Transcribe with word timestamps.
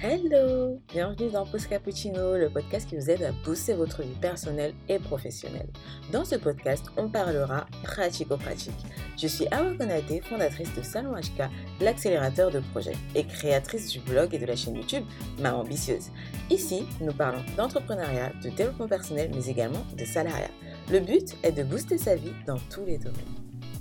Hello 0.00 0.80
Bienvenue 0.92 1.28
dans 1.28 1.44
Post 1.44 1.68
Cappuccino, 1.68 2.36
le 2.36 2.48
podcast 2.48 2.88
qui 2.88 2.94
vous 2.94 3.10
aide 3.10 3.20
à 3.24 3.32
booster 3.44 3.74
votre 3.74 4.02
vie 4.02 4.14
personnelle 4.20 4.72
et 4.88 5.00
professionnelle. 5.00 5.66
Dans 6.12 6.24
ce 6.24 6.36
podcast, 6.36 6.84
on 6.96 7.08
parlera 7.08 7.66
pratico-pratique. 7.82 8.78
Je 9.20 9.26
suis 9.26 9.48
Awa 9.48 9.74
Konate, 9.74 10.22
fondatrice 10.22 10.72
de 10.76 10.82
Salon 10.82 11.16
HK, 11.16 11.50
l'accélérateur 11.80 12.52
de 12.52 12.60
projets, 12.60 12.94
et 13.16 13.24
créatrice 13.24 13.88
du 13.88 13.98
blog 13.98 14.32
et 14.32 14.38
de 14.38 14.46
la 14.46 14.54
chaîne 14.54 14.76
YouTube 14.76 15.02
Ma 15.40 15.52
Ambitieuse. 15.52 16.10
Ici, 16.48 16.84
nous 17.00 17.12
parlons 17.12 17.42
d'entrepreneuriat, 17.56 18.32
de 18.44 18.50
développement 18.50 18.86
personnel, 18.86 19.32
mais 19.34 19.46
également 19.48 19.84
de 19.98 20.04
salariat. 20.04 20.52
Le 20.92 21.00
but 21.00 21.36
est 21.42 21.50
de 21.50 21.64
booster 21.64 21.98
sa 21.98 22.14
vie 22.14 22.34
dans 22.46 22.58
tous 22.70 22.84
les 22.84 22.98
domaines. 22.98 23.18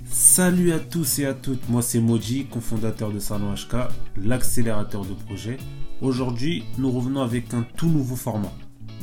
Salut 0.09 0.71
à 0.71 0.79
tous 0.79 1.19
et 1.19 1.27
à 1.27 1.35
toutes, 1.35 1.69
moi 1.69 1.83
c'est 1.83 1.99
Moji, 1.99 2.47
cofondateur 2.47 3.11
de 3.11 3.19
Salon 3.19 3.53
HK, 3.53 3.91
l'accélérateur 4.17 5.05
de 5.05 5.13
projets. 5.13 5.57
Aujourd'hui, 5.99 6.63
nous 6.77 6.91
revenons 6.91 7.21
avec 7.21 7.55
un 7.55 7.63
tout 7.75 7.89
nouveau 7.89 8.15
format. 8.15 8.53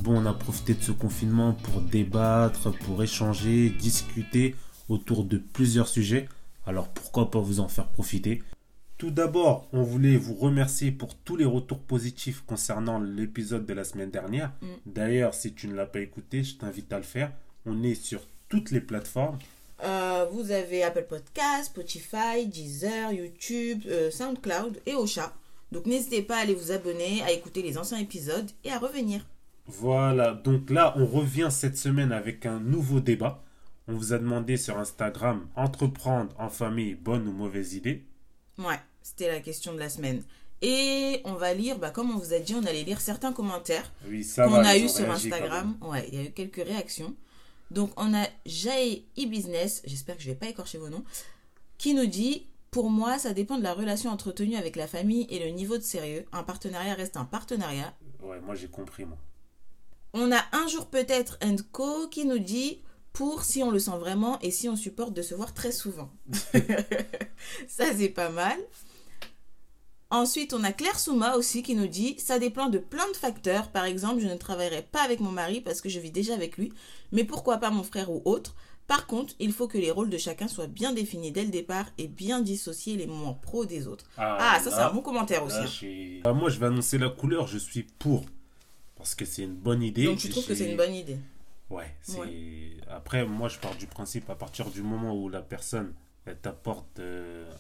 Bon, 0.05 0.17
on 0.17 0.27
a 0.27 0.33
profité 0.33 0.75
de 0.75 0.83
ce 0.83 0.93
confinement 0.93 1.53
pour 1.53 1.81
débattre, 1.81 2.71
pour 2.71 3.03
échanger, 3.03 3.71
discuter 3.71 4.55
autour 4.89 5.25
de 5.25 5.39
plusieurs 5.39 5.89
sujets. 5.89 6.29
Alors 6.67 6.87
pourquoi 6.89 7.33
pas 7.33 7.41
vous 7.41 7.59
en 7.59 7.67
faire 7.67 7.89
profiter? 7.89 8.45
Tout 8.97 9.11
d'abord, 9.11 9.67
on 9.73 9.83
voulait 9.83 10.17
vous 10.17 10.35
remercier 10.35 10.93
pour 10.93 11.17
tous 11.17 11.35
les 11.35 11.45
retours 11.45 11.81
positifs 11.81 12.45
concernant 12.47 13.01
l'épisode 13.01 13.67
de 13.67 13.75
la 13.75 13.83
semaine 13.83 14.11
dernière. 14.11 14.53
Mm. 14.63 14.67
D'ailleurs, 14.87 15.35
si 15.35 15.53
tu 15.53 15.67
ne 15.67 15.75
l'as 15.75 15.87
pas 15.87 15.99
écouté, 15.99 16.45
je 16.45 16.55
t'invite 16.55 16.93
à 16.93 16.99
le 16.99 17.03
faire. 17.03 17.33
On 17.67 17.83
est 17.83 17.97
sur 17.97 18.21
toutes 18.49 18.71
les 18.71 18.81
plateformes. 18.81 19.39
Euh, 19.83 20.27
vous 20.31 20.53
avez 20.53 20.85
Apple 20.85 21.07
Podcast, 21.09 21.73
Spotify, 21.73 22.47
Deezer, 22.47 23.13
YouTube, 23.13 23.83
euh, 23.89 24.13
SoundCloud 24.13 24.81
et 24.87 24.95
Ocha. 24.95 25.33
Donc 25.75 25.87
n'hésitez 25.87 26.23
pas 26.23 26.37
à 26.37 26.43
aller 26.43 26.55
vous 26.55 26.71
abonner, 26.71 27.21
à 27.23 27.33
écouter 27.33 27.61
les 27.61 27.79
anciens 27.79 27.99
épisodes 27.99 28.49
et 28.63 28.71
à 28.71 28.79
revenir. 28.79 29.27
Voilà, 29.67 30.33
donc 30.33 30.71
là, 30.71 30.95
on 30.97 31.05
revient 31.05 31.49
cette 31.51 31.77
semaine 31.77 32.13
avec 32.13 32.47
un 32.47 32.61
nouveau 32.61 33.01
débat. 33.01 33.43
On 33.89 33.95
vous 33.95 34.13
a 34.13 34.19
demandé 34.19 34.57
sur 34.57 34.79
Instagram, 34.79 35.49
entreprendre 35.57 36.33
en 36.39 36.49
famille, 36.49 36.95
bonne 36.95 37.27
ou 37.27 37.33
mauvaise 37.33 37.75
idée 37.75 38.05
Ouais, 38.57 38.79
c'était 39.03 39.27
la 39.27 39.41
question 39.41 39.75
de 39.75 39.81
la 39.81 39.89
semaine. 39.89 40.23
Et 40.63 41.21
on 41.25 41.35
va 41.35 41.53
lire, 41.55 41.77
bah, 41.77 41.91
comme 41.91 42.13
on 42.13 42.19
vous 42.19 42.35
a 42.35 42.39
dit, 42.39 42.55
on 42.55 42.65
allait 42.65 42.85
lire 42.85 43.01
certains 43.01 43.33
commentaires 43.33 43.93
Oui, 44.09 44.25
qu'on 44.37 44.55
a 44.55 44.79
eu 44.79 44.89
sur 44.89 45.11
Instagram. 45.11 45.77
Ouais, 45.81 46.09
il 46.13 46.15
y 46.15 46.23
a 46.23 46.29
eu 46.29 46.31
quelques 46.31 46.65
réactions. 46.65 47.17
Donc 47.73 47.91
on 47.97 48.15
a 48.15 48.29
Jae 48.47 49.03
e-business, 49.19 49.83
j'espère 49.85 50.17
que 50.17 50.23
je 50.23 50.29
vais 50.29 50.37
pas 50.37 50.49
écorcher 50.49 50.79
vos 50.79 50.89
noms, 50.89 51.05
qui 51.79 51.95
nous 51.95 52.07
dit 52.07 52.47
pour 52.75 52.91
moi, 52.91 53.21
ça 53.21 53.35
dépend 53.35 53.57
de 53.57 53.63
la 53.63 53.73
relation 53.73 54.11
entretenue 54.11 54.57
avec 54.57 54.75
la 54.75 54.89
famille 54.89 55.29
et 55.31 55.39
le 55.39 55.53
niveau 55.53 55.79
de 55.79 55.83
sérieux. 55.85 56.25
Un 56.33 56.43
partenariat 56.43 56.95
reste 56.95 57.17
un 57.17 57.25
partenariat. 57.25 57.95
Ouais, 58.21 58.41
moi 58.41 58.57
j'ai 58.57 58.67
compris, 58.67 59.05
moi. 59.05 59.17
On 60.13 60.33
a 60.33 60.43
un 60.51 60.67
jour 60.67 60.91
peut-être 60.91 61.39
and 61.41 61.55
co 61.71 62.09
qui 62.09 62.25
nous 62.25 62.41
dit 62.41 62.83
pour 63.13 63.45
si 63.45 63.63
on 63.63 63.71
le 63.71 63.79
sent 63.79 63.97
vraiment 64.01 64.41
et 64.41 64.51
si 64.51 64.69
on 64.69 64.75
supporte 64.75 65.15
de 65.15 65.23
se 65.23 65.37
voir 65.37 65.55
très 65.55 65.71
souvent. 65.71 66.11
ça 67.69 67.85
c'est 67.97 68.09
pas 68.09 68.31
mal. 68.31 68.59
Ensuite, 70.11 70.53
on 70.53 70.65
a 70.65 70.73
Claire 70.73 70.99
Souma 70.99 71.37
aussi 71.37 71.63
qui 71.63 71.77
nous 71.77 71.87
dit 71.87 72.17
ça 72.19 72.41
dépend 72.41 72.71
de 72.71 72.79
plein 72.79 73.09
de 73.09 73.17
facteurs. 73.17 73.71
Par 73.71 73.85
exemple, 73.85 74.21
je 74.21 74.27
ne 74.27 74.37
travaillerai 74.37 74.83
pas 74.83 75.03
avec 75.03 75.21
mon 75.21 75.31
mari 75.31 75.61
parce 75.61 75.81
que 75.81 75.89
je 75.89 76.01
vis 76.01 76.11
déjà 76.11 76.35
avec 76.35 76.57
lui, 76.57 76.73
mais 77.13 77.23
pourquoi 77.23 77.59
pas 77.59 77.71
mon 77.71 77.85
frère 77.85 78.11
ou 78.11 78.21
autre? 78.25 78.57
Par 78.87 79.07
contre, 79.07 79.35
il 79.39 79.53
faut 79.53 79.67
que 79.67 79.79
les 79.79 79.91
rôles 79.91 80.11
de 80.11 80.19
chacun 80.19 80.47
soient 80.47 80.67
bien 80.67 80.93
définis 80.93 81.33
dès 81.33 81.45
le 81.45 81.51
départ 81.51 81.87
et 81.97 82.07
bien 82.07 82.41
dissocier 82.43 82.97
les 82.97 83.07
moments 83.07 83.33
pro 83.35 83.65
des 83.65 83.87
autres. 83.87 84.05
Ah, 84.19 84.59
ça 84.63 84.71
c'est 84.71 84.77
un 84.77 84.93
bon 84.93 85.01
commentaire 85.01 85.43
aussi. 85.45 85.57
là, 85.57 85.63
hein. 85.63 85.67
j'ai- 85.67 86.21
Ah, 86.25 86.33
moi, 86.35 86.51
je 86.51 86.59
vais 86.61 86.67
annoncer 86.67 86.99
la 86.99 87.09
couleur, 87.09 87.47
je 87.47 87.59
suis 87.59 87.85
pour. 87.99 88.25
Parce 88.97 89.15
que 89.15 89.25
c'est 89.25 89.43
une 89.43 89.55
bonne 89.55 89.83
idée. 89.83 90.05
Donc 90.05 90.19
tu 90.19 90.29
trouves 90.29 90.47
que 90.47 90.55
c'est 90.55 90.71
une 90.71 90.77
bonne 90.77 90.95
idée? 90.95 91.17
Ouais, 91.71 91.95
c'est. 92.03 92.19
Après, 92.91 93.27
moi, 93.27 93.49
je 93.49 93.59
pars 93.59 93.75
du 93.77 93.87
principe, 93.87 94.29
à 94.31 94.35
partir 94.35 94.71
du 94.71 94.83
moment 94.83 95.15
où 95.15 95.29
la 95.31 95.41
personne, 95.41 95.95
elle 96.27 96.37
t'apporte 96.39 97.01
euh, 97.01 97.51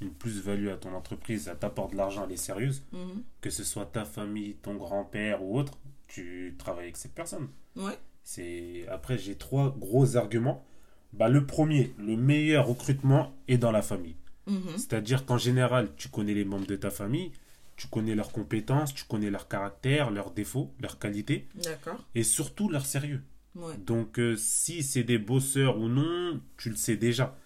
une 0.00 0.10
plus-value 0.12 0.68
à 0.68 0.76
ton 0.76 0.92
entreprise, 0.94 1.48
elle 1.48 1.58
t'apporte 1.58 1.92
de 1.92 1.96
l'argent, 1.96 2.24
elle 2.26 2.32
est 2.32 2.36
sérieuse, 2.36 2.82
Mhm. 2.92 3.22
que 3.40 3.50
ce 3.50 3.62
soit 3.64 3.86
ta 3.86 4.04
famille, 4.04 4.54
ton 4.62 4.74
grand-père 4.74 5.42
ou 5.44 5.58
autre, 5.58 5.78
tu 6.08 6.56
travailles 6.58 6.84
avec 6.84 6.96
cette 6.96 7.14
personne. 7.14 7.48
Ouais. 7.76 7.96
C'est 8.24 8.86
après 8.88 9.16
j'ai 9.18 9.36
trois 9.36 9.70
gros 9.78 10.16
arguments. 10.16 10.64
Bah 11.12 11.28
le 11.28 11.44
premier, 11.46 11.94
le 11.98 12.16
meilleur 12.16 12.66
recrutement 12.66 13.34
est 13.48 13.58
dans 13.58 13.70
la 13.70 13.82
famille. 13.82 14.16
Mhm. 14.46 14.76
C'est-à-dire 14.76 15.24
qu'en 15.24 15.38
général, 15.38 15.90
tu 15.96 16.08
connais 16.08 16.34
les 16.34 16.44
membres 16.44 16.66
de 16.66 16.76
ta 16.76 16.90
famille, 16.90 17.32
tu 17.76 17.86
connais 17.86 18.14
leurs 18.14 18.32
compétences, 18.32 18.94
tu 18.94 19.04
connais 19.04 19.30
leur 19.30 19.48
caractère, 19.48 20.10
leurs 20.10 20.30
défauts, 20.30 20.72
leurs 20.80 20.98
qualités 20.98 21.46
D'accord. 21.62 22.02
et 22.14 22.22
surtout 22.22 22.68
leur 22.68 22.86
sérieux. 22.86 23.22
Ouais. 23.54 23.76
Donc 23.86 24.18
euh, 24.18 24.36
si 24.36 24.82
c'est 24.82 25.04
des 25.04 25.18
bosseurs 25.18 25.78
ou 25.78 25.88
non, 25.88 26.40
tu 26.56 26.70
le 26.70 26.76
sais 26.76 26.96
déjà. 26.96 27.36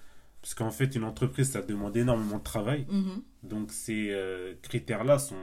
Parce 0.41 0.55
qu'en 0.55 0.71
fait, 0.71 0.95
une 0.95 1.03
entreprise, 1.03 1.51
ça 1.51 1.63
demande 1.63 1.97
énormément 1.97 2.39
de 2.39 2.43
travail. 2.45 2.87
Mhm. 2.89 3.23
Donc 3.43 3.73
ces 3.73 4.11
euh, 4.11 4.55
critères-là 4.63 5.19
sont 5.19 5.35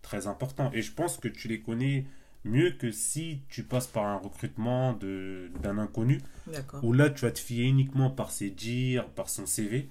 très 0.00 0.26
importants. 0.26 0.70
Et 0.72 0.80
je 0.80 0.92
pense 0.92 1.18
que 1.18 1.28
tu 1.28 1.48
les 1.48 1.60
connais 1.60 2.06
mieux 2.46 2.70
que 2.72 2.90
si 2.90 3.40
tu 3.48 3.62
passes 3.62 3.86
par 3.86 4.04
un 4.04 4.16
recrutement 4.16 4.92
de- 4.94 5.50
d'un 5.62 5.78
inconnu, 5.78 6.20
D'accord. 6.46 6.80
où 6.82 6.92
là 6.92 7.10
tu 7.10 7.22
vas 7.24 7.30
te 7.30 7.38
fier 7.38 7.64
uniquement 7.64 8.10
par 8.10 8.30
ses 8.30 8.50
dires, 8.50 9.06
par 9.08 9.28
son 9.28 9.46
CV. 9.46 9.88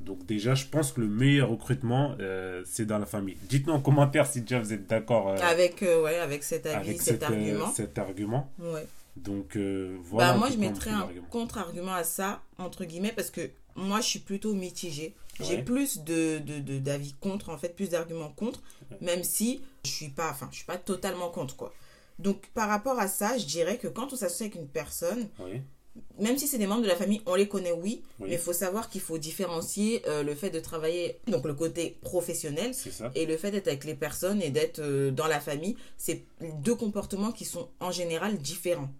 Donc 0.00 0.24
déjà, 0.24 0.54
je 0.54 0.64
pense 0.64 0.92
que 0.92 1.00
le 1.02 1.08
meilleur 1.08 1.50
recrutement, 1.50 2.14
euh, 2.20 2.62
c'est 2.64 2.86
dans 2.86 2.98
la 2.98 3.04
famille. 3.04 3.36
Dites-nous 3.50 3.74
en 3.74 3.80
commentaire 3.80 4.26
si 4.26 4.40
déjà 4.40 4.58
vous 4.58 4.72
êtes 4.72 4.86
d'accord 4.86 5.28
euh, 5.28 5.36
Avec, 5.42 5.82
euh, 5.82 6.02
ouais, 6.02 6.16
avec 6.18 6.42
cet 6.42 6.64
avis, 6.66 6.76
avec 6.76 7.02
cet 7.02 7.22
argument. 7.22 7.70
cet 7.72 7.98
argument. 7.98 8.50
Ouais. 8.58 8.86
Donc 9.16 9.56
euh, 9.56 9.96
voilà. 10.04 10.32
bah, 10.32 10.38
moi, 10.38 10.48
je 10.50 10.56
mettrais 10.56 10.90
un 10.90 11.06
contre-argument 11.28 11.92
à 11.92 12.04
ça, 12.04 12.40
entre 12.56 12.84
guillemets, 12.86 13.12
parce 13.14 13.28
que 13.30 13.50
moi, 13.76 14.00
je 14.00 14.06
suis 14.06 14.18
plutôt 14.20 14.54
mitigée. 14.54 15.14
J'ai 15.40 15.56
Ouais. 15.56 15.62
plus 15.62 15.98
de, 16.00 16.38
de, 16.38 16.58
de- 16.60 16.78
d'avis 16.78 17.14
contre, 17.14 17.48
en 17.50 17.58
fait, 17.58 17.74
plus 17.74 17.90
d'arguments 17.90 18.30
contre, 18.32 18.62
même 19.00 19.24
si 19.24 19.60
je 19.84 19.90
suis 19.90 20.08
pas, 20.08 20.30
enfin, 20.30 20.48
je 20.50 20.56
suis 20.56 20.66
pas 20.66 20.76
totalement 20.78 21.30
contre, 21.30 21.56
quoi. 21.56 21.72
Donc, 22.18 22.46
par 22.54 22.68
rapport 22.68 22.98
à 22.98 23.08
ça, 23.08 23.38
je 23.38 23.46
dirais 23.46 23.78
que 23.78 23.88
quand 23.88 24.12
on 24.12 24.16
s'associe 24.16 24.50
avec 24.50 24.54
une 24.60 24.68
personne, 24.68 25.28
même 26.18 26.36
si 26.38 26.46
c'est 26.46 26.58
des 26.58 26.66
membres 26.66 26.82
de 26.82 26.86
la 26.86 26.96
famille, 26.96 27.22
on 27.26 27.34
les 27.34 27.48
connaît, 27.48 27.72
oui, 27.72 28.02
Oui. 28.20 28.28
mais 28.28 28.34
il 28.34 28.38
faut 28.38 28.52
savoir 28.52 28.90
qu'il 28.90 29.00
faut 29.00 29.16
différencier 29.18 30.02
euh, 30.06 30.22
le 30.22 30.34
fait 30.34 30.50
de 30.50 30.60
travailler, 30.60 31.18
donc 31.26 31.44
le 31.46 31.54
côté 31.54 31.98
professionnel, 32.02 32.72
et 33.14 33.24
le 33.26 33.36
fait 33.38 33.50
d'être 33.50 33.68
avec 33.68 33.84
les 33.84 33.94
personnes 33.94 34.42
et 34.42 34.50
d'être 34.50 34.80
euh, 34.80 35.10
dans 35.10 35.26
la 35.26 35.40
famille, 35.40 35.76
c'est 35.96 36.24
deux 36.58 36.74
comportements 36.74 37.32
qui 37.32 37.44
sont 37.46 37.68
en 37.80 37.90
général 37.90 38.36
différents. 38.38 38.90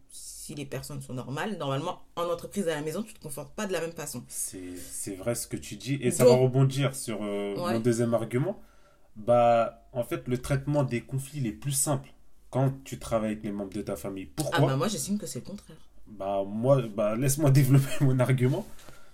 Si 0.50 0.56
les 0.56 0.66
personnes 0.66 1.00
sont 1.00 1.14
normales, 1.14 1.56
normalement, 1.58 2.02
en 2.16 2.24
entreprise 2.24 2.66
à 2.66 2.74
la 2.74 2.80
maison, 2.82 3.04
tu 3.04 3.14
te 3.14 3.20
confortes 3.20 3.54
pas 3.54 3.68
de 3.68 3.72
la 3.72 3.80
même 3.80 3.92
façon. 3.92 4.24
C'est 4.26 5.14
vrai 5.14 5.36
ce 5.36 5.46
que 5.46 5.56
tu 5.56 5.76
dis. 5.76 5.94
Et 6.02 6.10
ça 6.10 6.24
va 6.24 6.34
rebondir 6.34 6.96
sur 6.96 7.20
euh, 7.22 7.54
Ouais. 7.56 7.74
mon 7.74 7.78
deuxième 7.78 8.14
argument. 8.14 8.60
Bah, 9.14 9.86
en 9.92 10.02
fait, 10.02 10.26
le 10.26 10.38
traitement 10.38 10.82
des 10.82 11.02
conflits 11.02 11.38
les 11.38 11.52
plus 11.52 11.70
simples 11.70 12.12
quand 12.50 12.72
tu 12.82 12.98
travailles 12.98 13.32
avec 13.34 13.44
les 13.44 13.52
membres 13.52 13.72
de 13.72 13.80
ta 13.80 13.94
famille. 13.94 14.26
Ah 14.30 14.32
Pourquoi 14.34 14.66
bah 14.66 14.76
moi, 14.76 14.88
j'estime 14.88 15.18
que 15.18 15.26
c'est 15.26 15.38
le 15.38 15.44
contraire. 15.44 15.76
Bah 16.08 16.42
moi, 16.44 16.82
bah 16.96 17.14
laisse-moi 17.14 17.50
développer 17.60 18.04
mon 18.04 18.18
argument. 18.18 18.66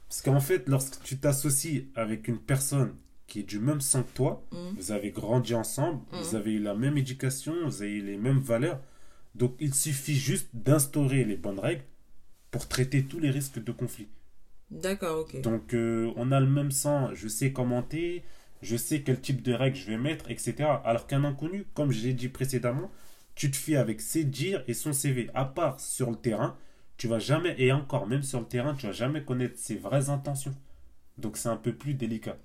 Parce 0.08 0.22
qu'en 0.22 0.40
fait, 0.40 0.66
lorsque 0.70 1.02
tu 1.02 1.18
t'associes 1.18 1.84
avec 1.96 2.28
une 2.28 2.38
personne 2.38 2.94
qui 3.26 3.40
est 3.40 3.42
du 3.42 3.58
même 3.58 3.82
sang 3.82 4.04
que 4.04 4.12
toi, 4.14 4.42
Mhm. 4.52 4.74
vous 4.78 4.90
avez 4.90 5.10
grandi 5.10 5.54
ensemble, 5.54 6.00
Mhm. 6.12 6.18
vous 6.22 6.34
avez 6.34 6.52
eu 6.52 6.62
la 6.62 6.72
même 6.74 6.96
éducation, 6.96 7.52
vous 7.66 7.82
avez 7.82 7.90
eu 7.92 8.02
les 8.06 8.16
mêmes 8.16 8.38
valeurs. 8.40 8.80
Donc 9.36 9.54
il 9.60 9.74
suffit 9.74 10.14
juste 10.14 10.48
d'instaurer 10.54 11.24
les 11.24 11.36
bonnes 11.36 11.58
règles 11.58 11.84
pour 12.50 12.68
traiter 12.68 13.04
tous 13.04 13.20
les 13.20 13.30
risques 13.30 13.62
de 13.62 13.70
conflit. 13.70 14.08
D'accord, 14.70 15.20
ok. 15.20 15.40
Donc 15.42 15.74
euh, 15.74 16.10
on 16.16 16.32
a 16.32 16.40
le 16.40 16.46
même 16.46 16.70
sang, 16.70 17.14
je 17.14 17.28
sais 17.28 17.52
commenter, 17.52 18.24
je 18.62 18.76
sais 18.76 19.02
quel 19.02 19.20
type 19.20 19.42
de 19.42 19.52
règles 19.52 19.76
je 19.76 19.86
vais 19.88 19.98
mettre, 19.98 20.30
etc. 20.30 20.54
Alors 20.84 21.06
qu'un 21.06 21.24
inconnu, 21.24 21.66
comme 21.74 21.92
je 21.92 22.02
l'ai 22.02 22.14
dit 22.14 22.28
précédemment, 22.28 22.90
tu 23.34 23.50
te 23.50 23.56
fies 23.56 23.76
avec 23.76 24.00
ses 24.00 24.24
dires 24.24 24.64
et 24.68 24.74
son 24.74 24.94
CV. 24.94 25.28
À 25.34 25.44
part 25.44 25.80
sur 25.80 26.10
le 26.10 26.16
terrain, 26.16 26.56
tu 26.96 27.06
vas 27.06 27.18
jamais, 27.18 27.54
et 27.58 27.72
encore 27.72 28.06
même 28.06 28.22
sur 28.22 28.40
le 28.40 28.46
terrain, 28.46 28.74
tu 28.74 28.86
vas 28.86 28.92
jamais 28.92 29.22
connaître 29.22 29.58
ses 29.58 29.76
vraies 29.76 30.08
intentions. 30.08 30.54
Donc 31.18 31.36
c'est 31.36 31.50
un 31.50 31.56
peu 31.56 31.74
plus 31.74 31.92
délicat. 31.92 32.38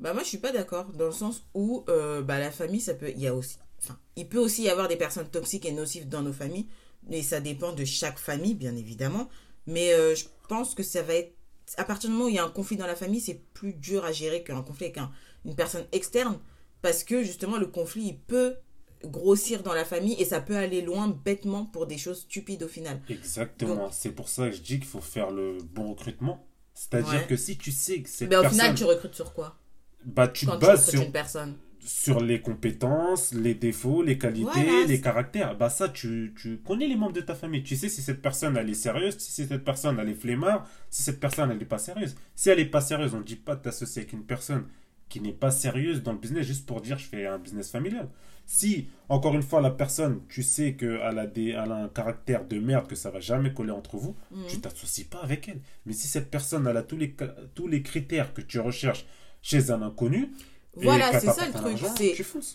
Bah 0.00 0.12
moi, 0.12 0.24
je 0.24 0.28
suis 0.28 0.38
pas 0.38 0.50
d'accord, 0.50 0.86
dans 0.92 1.06
le 1.06 1.12
sens 1.12 1.46
où 1.54 1.84
euh, 1.88 2.22
bah, 2.22 2.40
la 2.40 2.50
famille, 2.50 2.80
ça 2.80 2.94
peut... 2.94 3.10
Il 3.10 3.20
y 3.20 3.28
a 3.28 3.34
aussi... 3.34 3.58
Enfin, 3.84 3.98
il 4.16 4.28
peut 4.28 4.38
aussi 4.38 4.62
y 4.62 4.68
avoir 4.68 4.88
des 4.88 4.96
personnes 4.96 5.28
toxiques 5.28 5.66
et 5.66 5.72
nocives 5.72 6.08
dans 6.08 6.22
nos 6.22 6.32
familles, 6.32 6.66
mais 7.08 7.22
ça 7.22 7.40
dépend 7.40 7.72
de 7.72 7.84
chaque 7.84 8.18
famille, 8.18 8.54
bien 8.54 8.74
évidemment. 8.76 9.28
Mais 9.66 9.92
euh, 9.92 10.14
je 10.14 10.24
pense 10.48 10.74
que 10.74 10.82
ça 10.82 11.02
va 11.02 11.14
être... 11.14 11.32
À 11.76 11.84
partir 11.84 12.10
du 12.10 12.14
moment 12.14 12.26
où 12.26 12.28
il 12.30 12.34
y 12.34 12.38
a 12.38 12.44
un 12.44 12.50
conflit 12.50 12.76
dans 12.76 12.86
la 12.86 12.96
famille, 12.96 13.20
c'est 13.20 13.40
plus 13.54 13.72
dur 13.74 14.04
à 14.04 14.12
gérer 14.12 14.42
qu'un 14.42 14.62
conflit 14.62 14.86
avec 14.86 14.98
un- 14.98 15.10
une 15.44 15.54
personne 15.54 15.86
externe, 15.92 16.38
parce 16.82 17.04
que 17.04 17.22
justement, 17.22 17.56
le 17.56 17.66
conflit, 17.66 18.04
il 18.08 18.18
peut 18.18 18.56
grossir 19.04 19.62
dans 19.62 19.74
la 19.74 19.84
famille 19.84 20.14
et 20.18 20.24
ça 20.24 20.40
peut 20.40 20.56
aller 20.56 20.80
loin 20.80 21.08
bêtement 21.08 21.66
pour 21.66 21.86
des 21.86 21.98
choses 21.98 22.20
stupides 22.20 22.62
au 22.62 22.68
final. 22.68 23.00
Exactement. 23.08 23.90
C'est 23.92 24.12
pour 24.12 24.28
ça 24.28 24.48
que 24.48 24.56
je 24.56 24.62
dis 24.62 24.78
qu'il 24.78 24.86
faut 24.88 25.00
faire 25.00 25.30
le 25.30 25.58
bon 25.74 25.90
recrutement. 25.92 26.46
C'est-à-dire 26.74 27.12
Ouais. 27.20 27.26
que 27.26 27.36
si 27.36 27.56
tu 27.58 27.70
sais 27.70 28.00
que 28.02 28.08
cette 28.08 28.28
Mais 28.30 28.36
au 28.36 28.40
personne... 28.42 28.60
final, 28.60 28.74
tu 28.74 28.84
recrutes 28.84 29.14
sur 29.14 29.32
quoi? 29.34 29.58
Bah, 30.04 30.28
tu 30.28 30.46
te 30.46 30.50
bases 30.56 30.80
recrutes 30.80 30.90
sur, 30.90 31.02
une 31.02 31.12
personne 31.12 31.56
sur 31.84 32.20
les 32.20 32.40
compétences, 32.40 33.32
les 33.34 33.54
défauts, 33.54 34.02
les 34.02 34.18
qualités, 34.18 34.50
Voilà. 34.64 34.86
les 34.86 35.00
caractères. 35.00 35.56
Bah 35.56 35.68
ça, 35.70 35.88
tu, 35.88 36.32
tu 36.36 36.58
connais 36.58 36.86
les 36.88 36.96
membres 36.96 37.12
de 37.12 37.20
ta 37.20 37.34
famille. 37.34 37.62
Tu 37.62 37.76
sais 37.76 37.88
si 37.88 38.00
cette 38.02 38.22
personne, 38.22 38.56
elle 38.56 38.70
est 38.70 38.74
sérieuse, 38.74 39.18
si 39.18 39.30
cette 39.46 39.64
personne, 39.64 39.98
elle 40.00 40.08
est 40.08 40.14
flemmard, 40.14 40.66
si 40.90 41.02
cette 41.02 41.20
personne, 41.20 41.50
elle 41.50 41.58
n'est 41.58 41.64
pas 41.64 41.78
sérieuse. 41.78 42.16
Si 42.34 42.48
elle 42.50 42.58
n'est 42.58 42.64
pas 42.64 42.80
sérieuse, 42.80 43.14
on 43.14 43.18
ne 43.18 43.22
dit 43.24 43.36
pas 43.36 43.54
de 43.56 43.62
t'associer 43.62 44.02
avec 44.02 44.12
une 44.14 44.24
personne 44.24 44.64
qui 45.10 45.20
n'est 45.20 45.32
pas 45.32 45.50
sérieuse 45.50 46.02
dans 46.02 46.12
le 46.12 46.18
business 46.18 46.46
juste 46.46 46.66
pour 46.66 46.80
dire 46.80 46.98
je 46.98 47.06
fais 47.06 47.26
un 47.26 47.38
business 47.38 47.70
familial. 47.70 48.08
Si, 48.46 48.88
encore 49.08 49.34
une 49.34 49.42
fois, 49.42 49.60
la 49.60 49.70
personne, 49.70 50.20
tu 50.28 50.42
sais 50.42 50.74
qu'elle 50.74 51.18
a, 51.18 51.26
des, 51.26 51.48
elle 51.50 51.72
a 51.72 51.76
un 51.84 51.88
caractère 51.88 52.44
de 52.46 52.58
merde, 52.58 52.86
que 52.88 52.94
ça 52.94 53.10
va 53.10 53.20
jamais 53.20 53.52
coller 53.54 53.70
entre 53.70 53.96
vous, 53.96 54.16
Mhm. 54.30 54.46
tu 54.48 54.60
t'associes 54.60 55.04
pas 55.08 55.20
avec 55.22 55.48
elle. 55.48 55.60
Mais 55.86 55.92
si 55.92 56.08
cette 56.08 56.30
personne, 56.30 56.66
elle 56.66 56.76
a 56.76 56.82
tous 56.82 56.96
les, 56.96 57.14
tous 57.54 57.68
les 57.68 57.82
critères 57.82 58.34
que 58.34 58.40
tu 58.42 58.58
recherches 58.60 59.06
chez 59.40 59.70
un 59.70 59.82
inconnu, 59.82 60.30
Voilà, 60.76 61.18
c'est 61.20 61.30
ça 61.30 61.46
le 61.46 61.52
truc. 61.52 61.78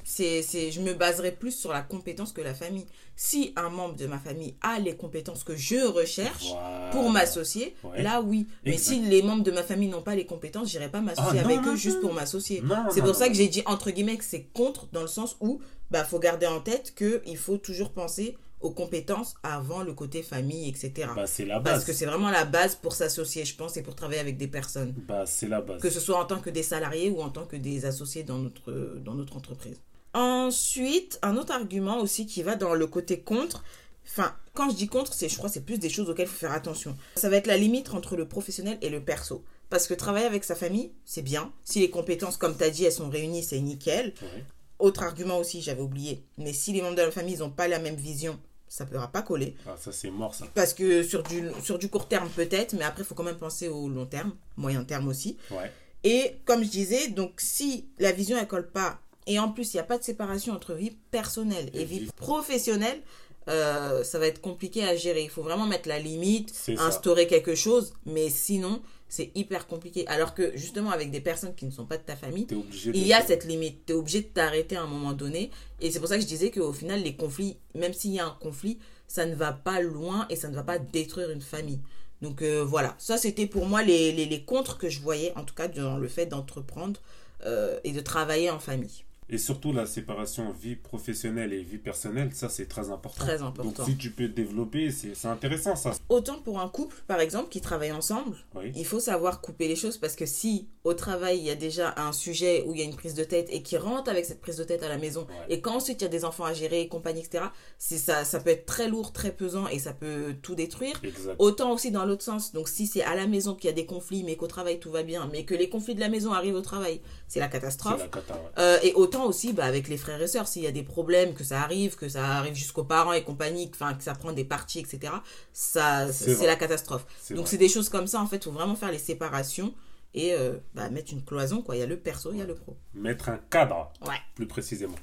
C'est 0.04 0.42
c'est, 0.42 0.72
je 0.72 0.82
me 0.82 0.94
baserai 0.94 1.32
plus 1.32 1.52
sur 1.52 1.72
la 1.72 1.82
compétence 1.82 2.32
que 2.34 2.42
la 2.42 2.54
famille. 2.54 2.86
Si 3.16 3.54
un 3.58 3.70
membre 3.70 3.96
de 3.96 4.08
ma 4.08 4.18
famille 4.18 4.56
a 4.62 4.80
les 4.80 4.96
compétences 4.96 5.44
que 5.44 5.56
je 5.56 5.86
recherche 5.86 6.52
Voilà. 6.52 6.90
pour 6.92 7.10
m'associer, 7.10 7.76
Ouais. 7.84 8.02
là 8.02 8.22
oui. 8.22 8.48
Mais 8.66 8.78
si 8.78 9.00
les 9.02 9.22
membres 9.22 9.44
de 9.44 9.52
ma 9.52 9.64
famille 9.64 9.90
n'ont 9.90 10.02
pas 10.02 10.16
les 10.16 10.26
compétences, 10.26 10.70
j'irai 10.70 10.90
pas 10.90 11.02
m'associer 11.02 11.40
Ah, 11.40 11.44
non, 11.44 11.50
avec 11.50 11.66
non, 11.66 11.74
eux 11.74 11.76
juste 11.76 11.98
non. 11.98 12.02
pour 12.08 12.14
m'associer. 12.14 12.64
C'est 12.94 13.02
pour 13.02 13.16
ça 13.16 13.28
que 13.28 13.34
j'ai 13.34 13.48
dit 13.48 13.62
entre 13.66 13.92
guillemets 13.92 14.18
que 14.18 14.24
c'est 14.24 14.44
contre 14.54 14.88
dans 14.92 15.02
le 15.02 15.08
sens 15.08 15.36
où 15.42 15.60
bah 15.92 16.04
faut 16.06 16.20
garder 16.20 16.46
en 16.48 16.62
tête 16.62 16.94
que 16.96 17.22
il 17.26 17.38
faut 17.38 17.58
toujours 17.58 17.92
penser 17.92 18.38
aux 18.62 18.72
compétences 18.72 19.36
avant 19.44 19.84
le 19.84 19.94
côté 19.94 20.22
famille, 20.22 20.68
etc. 20.70 21.10
Bah, 21.16 21.28
c'est 21.28 21.46
la 21.46 21.60
Parce 21.60 21.78
base. 21.78 21.86
que 21.86 21.94
c'est 21.94 22.06
vraiment 22.06 22.30
la 22.30 22.46
base 22.46 22.76
pour 22.76 22.94
s'associer, 22.94 23.46
je 23.46 23.56
pense, 23.56 23.78
et 23.78 23.82
pour 23.84 23.96
travailler 23.96 24.20
avec 24.20 24.38
des 24.38 24.48
personnes. 24.48 24.94
Bah, 25.08 25.26
c'est 25.26 25.48
la 25.48 25.62
base. 25.62 25.82
Que 25.82 25.90
ce 25.90 26.00
soit 26.00 26.20
en 26.20 26.26
tant 26.26 26.40
que 26.40 26.50
des 26.50 26.64
salariés 26.64 27.10
ou 27.10 27.22
en 27.22 27.30
tant 27.30 27.46
que 27.46 27.56
des 27.56 27.86
associés 27.86 28.24
dans 28.24 28.38
notre, 28.38 28.72
dans 29.04 29.16
notre 29.16 29.38
entreprise. 29.38 29.80
Ensuite, 30.14 31.20
un 31.22 31.38
autre 31.38 31.54
argument 31.54 32.00
aussi 32.00 32.26
qui 32.26 32.44
va 32.44 32.56
dans 32.56 32.74
le 32.74 32.88
côté 32.88 33.20
contre. 33.22 33.64
Enfin, 34.06 34.36
quand 34.54 34.70
je 34.70 34.76
dis 34.76 34.88
contre, 34.88 35.14
c'est, 35.14 35.30
je 35.30 35.38
crois, 35.38 35.50
que 35.50 35.54
c'est 35.54 35.66
plus 35.66 35.78
des 35.80 35.90
choses 35.90 36.10
auxquelles 36.10 36.28
il 36.28 36.32
faut 36.32 36.38
faire 36.40 36.52
attention. 36.52 36.98
Ça 37.16 37.30
va 37.30 37.38
être 37.38 37.48
la 37.48 37.58
limite 37.58 37.94
entre 37.94 38.16
le 38.16 38.28
professionnel 38.28 38.78
et 38.82 38.90
le 38.90 39.02
perso. 39.02 39.44
Parce 39.70 39.86
que 39.88 39.94
travailler 39.94 40.26
avec 40.26 40.44
sa 40.44 40.56
famille, 40.56 40.92
c'est 41.06 41.22
bien. 41.22 41.54
Si 41.64 41.80
les 41.80 41.92
compétences, 41.92 42.38
comme 42.38 42.58
tu 42.58 42.64
as 42.64 42.72
dit, 42.72 42.86
elles 42.86 42.92
sont 42.92 43.10
réunies, 43.10 43.44
c'est 43.44 43.60
nickel. 43.60 44.14
Ouais. 44.22 44.44
Autre 44.80 45.04
argument 45.04 45.38
aussi, 45.38 45.62
j'avais 45.62 45.82
oublié. 45.82 46.24
Mais 46.38 46.54
si 46.54 46.74
les 46.74 46.82
membres 46.82 46.96
de 46.96 47.02
la 47.04 47.12
famille 47.12 47.38
n'ont 47.38 47.52
pas 47.52 47.68
la 47.68 47.78
même 47.80 47.96
vision, 47.96 48.40
ça 48.70 48.86
ne 48.86 48.90
pourra 48.92 49.08
pas 49.12 49.22
coller. 49.24 49.56
Ah, 49.68 49.76
ça, 49.78 49.92
c'est 49.92 50.12
mort, 50.12 50.34
ça. 50.36 50.46
Parce 50.54 50.74
que 50.74 51.04
sur 51.04 51.24
du, 51.24 51.44
sur 51.64 51.78
du 51.80 51.90
court 51.90 52.08
terme, 52.08 52.30
peut-être, 52.30 52.74
mais 52.74 52.84
après, 52.86 53.02
il 53.02 53.06
faut 53.06 53.16
quand 53.16 53.24
même 53.24 53.38
penser 53.38 53.68
au 53.68 53.90
long 53.90 54.06
terme, 54.06 54.34
moyen 54.56 54.84
terme 54.86 55.08
aussi. 55.10 55.38
Ouais. 55.52 55.72
Et 56.04 56.38
comme 56.46 56.64
je 56.64 56.70
disais, 56.70 57.10
donc 57.10 57.34
si 57.42 57.90
la 58.00 58.12
vision 58.14 58.38
elle 58.38 58.48
colle 58.48 58.70
pas, 58.70 59.00
et 59.28 59.38
en 59.40 59.52
plus 59.52 59.74
il 59.74 59.78
n'y 59.78 59.82
a 59.82 59.84
pas 59.84 59.98
de 59.98 60.04
séparation 60.04 60.54
entre 60.54 60.74
vie 60.74 60.92
personnelle 61.12 61.70
et, 61.74 61.82
Et 61.82 61.86
vie 61.86 62.00
vie- 62.00 62.10
professionnelle, 62.16 63.02
euh, 63.50 64.04
ça 64.04 64.18
va 64.20 64.28
être 64.28 64.40
compliqué 64.42 64.84
à 64.84 64.96
gérer. 64.96 65.24
Il 65.24 65.30
faut 65.30 65.44
vraiment 65.44 65.66
mettre 65.66 65.90
la 65.90 66.00
limite, 66.00 66.54
instaurer 66.78 67.28
quelque 67.28 67.56
chose, 67.56 67.94
mais 68.06 68.30
sinon 68.30 68.82
c'est 69.10 69.32
hyper 69.36 69.68
compliqué. 69.68 70.08
Alors 70.08 70.34
que 70.34 70.56
justement 70.56 70.92
avec 70.92 71.12
des 71.12 71.20
personnes 71.20 71.56
qui 71.56 71.66
ne 71.66 71.72
sont 71.72 71.86
pas 71.86 71.98
de 71.98 72.04
ta 72.04 72.16
famille, 72.16 72.48
il 72.86 73.06
y 73.06 73.14
a 73.14 73.26
cette 73.26 73.46
limite. 73.46 73.86
Tu 73.86 73.94
es 73.94 73.96
obligé 73.96 74.22
de 74.22 74.28
t'arrêter 74.28 74.78
à 74.78 74.84
un 74.84 74.88
moment 74.88 75.14
donné. 75.14 75.50
Et 75.82 75.92
c'est 75.92 76.00
pour 76.00 76.08
ça 76.08 76.16
que 76.16 76.22
je 76.22 76.28
disais 76.28 76.52
qu'au 76.52 76.72
final, 76.72 77.02
les 77.02 77.16
conflits, 77.16 77.58
même 77.74 77.94
s'il 77.94 78.14
y 78.14 78.20
a 78.20 78.26
un 78.26 78.38
conflit, 78.40 78.78
ça 79.08 79.26
ne 79.26 79.36
va 79.36 79.52
pas 79.52 79.82
loin 79.82 80.28
et 80.30 80.36
ça 80.36 80.48
ne 80.48 80.56
va 80.56 80.64
pas 80.64 80.78
détruire 80.78 81.32
une 81.32 81.42
famille. 81.42 81.80
Donc 82.22 82.42
euh, 82.42 82.64
voilà, 82.64 82.96
ça 82.98 83.18
c'était 83.18 83.48
pour 83.48 83.66
moi 83.66 83.82
les, 83.82 84.12
les, 84.12 84.26
les 84.26 84.44
contres 84.44 84.78
que 84.78 84.90
je 84.90 85.00
voyais, 85.00 85.34
en 85.38 85.44
tout 85.44 85.56
cas 85.56 85.68
dans 85.68 85.98
le 85.98 86.08
fait 86.08 86.26
d'entreprendre 86.26 87.02
euh, 87.46 87.80
et 87.84 87.94
de 87.94 88.02
travailler 88.02 88.50
en 88.50 88.60
famille. 88.60 89.06
Et 89.30 89.38
surtout, 89.38 89.72
la 89.74 89.86
séparation 89.86 90.52
vie 90.52 90.76
professionnelle 90.76 91.54
et 91.54 91.62
vie 91.62 91.78
personnelle, 91.78 92.30
ça, 92.34 92.50
c'est 92.50 92.66
très 92.68 92.90
important. 92.90 93.24
Très 93.24 93.42
important. 93.42 93.72
Donc, 93.84 93.88
si 93.88 93.96
tu 93.98 94.12
peux 94.12 94.28
développer, 94.28 94.92
c'est 94.92 95.28
intéressant, 95.28 95.76
ça. 95.76 95.92
Autant 96.10 96.40
pour 96.40 96.60
un 96.60 96.68
couple, 96.70 96.96
par 97.08 97.20
exemple, 97.20 97.50
qui 97.50 97.62
travaille 97.62 97.92
ensemble, 97.92 98.36
Oui. 98.56 98.72
il 98.76 98.86
faut 98.86 99.00
savoir 99.00 99.42
couper 99.42 99.68
les 99.68 99.76
choses 99.76 99.98
parce 99.98 100.16
que 100.16 100.26
si 100.26 100.68
au 100.84 100.94
travail 100.94 101.38
il 101.40 101.44
y 101.44 101.50
a 101.50 101.56
déjà 101.56 101.94
un 101.98 102.12
sujet 102.12 102.64
où 102.66 102.74
il 102.74 102.80
y 102.80 102.82
a 102.82 102.86
une 102.86 102.96
prise 102.96 103.14
de 103.14 103.24
tête 103.24 103.48
et 103.52 103.62
qui 103.62 103.78
rentre 103.78 104.10
avec 104.10 104.26
cette 104.26 104.40
prise 104.42 104.56
de 104.58 104.64
tête 104.64 104.82
à 104.84 104.90
la 104.90 104.98
maison 104.98 105.22
Ouais. 105.30 105.46
et 105.56 105.62
qu'ensuite 105.62 106.02
il 106.02 106.06
y 106.06 106.08
a 106.08 106.10
des 106.10 106.24
enfants 106.26 106.46
à 106.46 106.54
gérer 106.54 106.82
et 106.82 106.88
compagnie 106.88 107.20
etc 107.22 107.46
ça 107.78 108.24
ça 108.24 108.40
peut 108.40 108.50
être 108.50 108.66
très 108.66 108.88
lourd 108.88 109.12
très 109.12 109.32
pesant 109.32 109.68
et 109.68 109.78
ça 109.78 109.94
peut 109.94 110.36
tout 110.42 110.56
détruire 110.56 111.00
Exact. 111.04 111.36
autant 111.38 111.74
aussi 111.74 111.92
dans 111.92 112.06
l'autre 112.06 112.24
sens 112.24 112.54
donc 112.54 112.70
si 112.70 112.88
c'est 112.88 113.04
à 113.04 113.16
la 113.16 113.28
maison 113.28 113.56
qu'il 113.56 113.66
y 113.68 113.74
a 113.74 113.76
des 113.76 113.86
conflits 113.86 114.24
mais 114.24 114.36
qu'au 114.38 114.48
travail 114.48 114.80
tout 114.80 114.90
va 114.92 115.04
bien 115.04 115.30
mais 115.32 115.44
que 115.44 115.54
les 115.54 115.70
conflits 115.70 115.96
de 115.96 116.00
la 116.00 116.10
maison 116.10 116.32
arrivent 116.34 116.56
au 116.56 116.62
travail 116.62 117.02
c'est 117.28 117.40
la 117.40 117.48
catastrophe 117.50 118.00
la 118.00 118.08
cata, 118.08 118.34
ouais. 118.36 118.40
euh, 118.60 118.78
et 118.84 118.94
autant 118.94 119.19
aussi 119.26 119.54
bah, 119.54 119.66
avec 119.66 119.88
les 119.88 119.98
frères 119.98 120.22
et 120.22 120.28
sœurs, 120.28 120.48
s'il 120.48 120.64
y 120.64 120.68
a 120.68 120.72
des 120.72 120.84
problèmes, 120.84 121.34
que 121.34 121.44
ça 121.44 121.62
arrive, 121.62 121.96
que 121.96 122.10
ça 122.10 122.26
arrive 122.38 122.54
jusqu'aux 122.56 122.84
parents 122.84 123.14
et 123.14 123.24
compagnie, 123.24 123.70
que, 123.70 123.76
enfin, 123.76 123.94
que 123.94 124.04
ça 124.04 124.14
prend 124.16 124.34
des 124.34 124.44
parties, 124.46 124.80
etc., 124.80 125.14
ça, 125.54 126.12
C'est 126.12 126.46
la 126.48 126.56
catastrophe. 126.56 127.06
Donc 127.32 127.48
c'est 127.48 127.58
des 127.58 127.70
choses 127.70 127.90
comme 127.90 128.08
ça, 128.08 128.22
en 128.22 128.28
fait, 128.28 128.38
il 128.38 128.44
faut 128.44 128.52
vraiment 128.52 128.76
faire 128.76 128.92
les 128.92 129.00
séparations 129.00 129.74
et 130.14 130.34
euh, 130.34 130.58
bah, 130.74 130.90
mettre 130.90 131.14
une 131.14 131.24
cloison, 131.24 131.62
quoi. 131.62 131.76
Il 131.76 131.80
y 131.80 131.84
a 131.84 131.86
le 131.86 131.98
perso, 131.98 132.32
il 132.32 132.40
y 132.40 132.42
a 132.42 132.46
le 132.46 132.56
pro. 132.56 132.76
Mettre 132.94 133.30
un 133.30 133.40
cadre, 133.50 133.92
Ouais. 134.08 134.16
plus 134.36 134.48
précisément. 134.48 134.96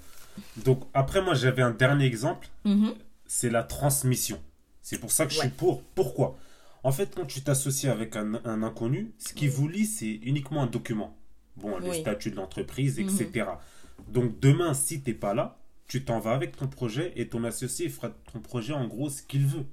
Donc, 0.56 0.82
après, 0.94 1.22
moi, 1.22 1.34
j'avais 1.34 1.62
un 1.62 1.70
dernier 1.70 2.04
exemple. 2.06 2.48
Mhm. 2.64 2.94
c'est 3.28 3.50
la 3.50 3.62
transmission. 3.64 4.40
C'est 4.82 4.98
pour 4.98 5.10
ça 5.10 5.26
que 5.26 5.32
je 5.32 5.38
suis 5.40 5.48
pour. 5.48 5.82
Pourquoi? 5.94 6.36
En 6.84 6.92
fait, 6.92 7.12
quand 7.16 7.24
tu 7.26 7.40
t'associes 7.42 7.90
avec 7.90 8.14
un, 8.14 8.40
un 8.44 8.62
inconnu, 8.62 9.12
ce 9.18 9.32
qui 9.32 9.46
Oui. 9.46 9.50
vous 9.54 9.66
lie, 9.68 9.84
c'est 9.86 10.06
uniquement 10.06 10.62
un 10.62 10.66
document. 10.68 11.16
Bon, 11.56 11.78
les 11.78 11.88
Oui. 11.90 12.00
statuts 12.02 12.30
de 12.30 12.36
l'entreprise, 12.36 13.00
etc. 13.00 13.46
Donc, 14.08 14.38
demain, 14.40 14.74
si 14.74 15.00
tu 15.02 15.10
n'es 15.10 15.14
pas 15.16 15.34
là, 15.34 15.58
tu 15.88 16.04
t'en 16.04 16.18
vas 16.20 16.32
avec 16.32 16.56
ton 16.56 16.66
projet 16.66 17.12
et 17.16 17.28
ton 17.28 17.44
associé 17.44 17.88
fera 17.88 18.10
ton 18.32 18.40
projet 18.40 18.72
en 18.72 18.86
gros 18.86 19.08
ce 19.08 19.22
qu'il 19.22 19.46
veut. 19.46 19.64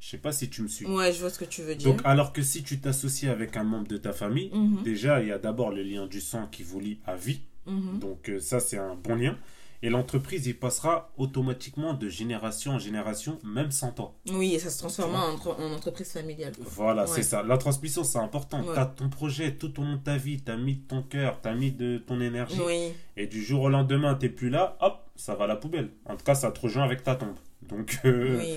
Je 0.00 0.08
sais 0.10 0.18
pas 0.18 0.32
si 0.32 0.50
tu 0.50 0.62
me 0.62 0.68
suis. 0.68 0.84
Ouais, 0.84 1.12
je 1.12 1.20
vois 1.20 1.30
ce 1.30 1.38
que 1.38 1.44
tu 1.46 1.62
veux 1.62 1.74
dire. 1.74 1.90
Donc, 1.90 2.02
alors 2.04 2.32
que 2.32 2.42
si 2.42 2.62
tu 2.62 2.78
t'associes 2.78 3.28
avec 3.30 3.56
un 3.56 3.64
membre 3.64 3.88
de 3.88 3.96
ta 3.96 4.12
famille, 4.12 4.50
Mhm. 4.52 4.82
déjà, 4.82 5.22
il 5.22 5.28
y 5.28 5.32
a 5.32 5.38
d'abord 5.38 5.70
le 5.70 5.82
lien 5.82 6.06
du 6.06 6.20
sang 6.20 6.46
qui 6.50 6.62
vous 6.62 6.78
lie 6.80 6.98
à 7.06 7.16
vie. 7.16 7.40
Mhm. 7.66 7.98
Donc 8.00 8.28
euh, 8.28 8.38
ça, 8.40 8.60
c'est 8.60 8.76
un 8.76 8.94
bon 8.96 9.14
lien. 9.14 9.38
Et 9.86 9.90
l'entreprise, 9.90 10.46
il 10.46 10.58
passera 10.58 11.12
automatiquement 11.18 11.92
de 11.92 12.08
génération 12.08 12.72
en 12.72 12.78
génération, 12.78 13.38
même 13.44 13.70
sans 13.70 13.92
toi. 13.92 14.14
Oui, 14.30 14.54
et 14.54 14.58
ça 14.58 14.70
se 14.70 14.78
transforme 14.78 15.10
Tu 15.12 15.16
vois. 15.18 15.28
en, 15.28 15.34
entre- 15.34 15.60
en 15.60 15.72
entreprise 15.74 16.10
familiale. 16.10 16.54
quoi. 16.56 16.64
Voilà, 16.66 17.02
Ouais. 17.02 17.08
c'est 17.14 17.22
ça. 17.22 17.42
La 17.42 17.58
transmission, 17.58 18.02
c'est 18.02 18.18
important. 18.18 18.62
Ouais. 18.62 18.72
Tu 18.72 18.80
as 18.80 18.86
ton 18.86 19.10
projet 19.10 19.54
tout 19.56 19.78
au 19.78 19.82
long 19.84 19.96
de 19.96 20.02
ta 20.02 20.16
vie, 20.16 20.40
tu 20.42 20.50
as 20.50 20.56
mis 20.56 20.76
de 20.76 20.86
ton 20.88 21.02
cœur, 21.02 21.38
tu 21.42 21.48
as 21.48 21.54
mis 21.54 21.70
de 21.70 21.98
ton 21.98 22.18
énergie. 22.22 22.58
Oui, 22.66 22.94
Et 23.18 23.26
du 23.26 23.42
jour 23.44 23.60
au 23.64 23.68
lendemain, 23.68 24.14
tu 24.14 24.30
plus 24.30 24.48
là, 24.48 24.78
hop, 24.80 25.00
ça 25.16 25.34
va 25.34 25.44
à 25.44 25.48
la 25.48 25.56
poubelle. 25.56 25.90
En 26.06 26.16
tout 26.16 26.24
cas, 26.24 26.34
ça 26.34 26.50
te 26.50 26.60
rejoint 26.60 26.84
avec 26.84 27.02
ta 27.02 27.14
tombe. 27.16 27.36
Donc, 27.68 28.00
euh, 28.06 28.38
oui. 28.40 28.54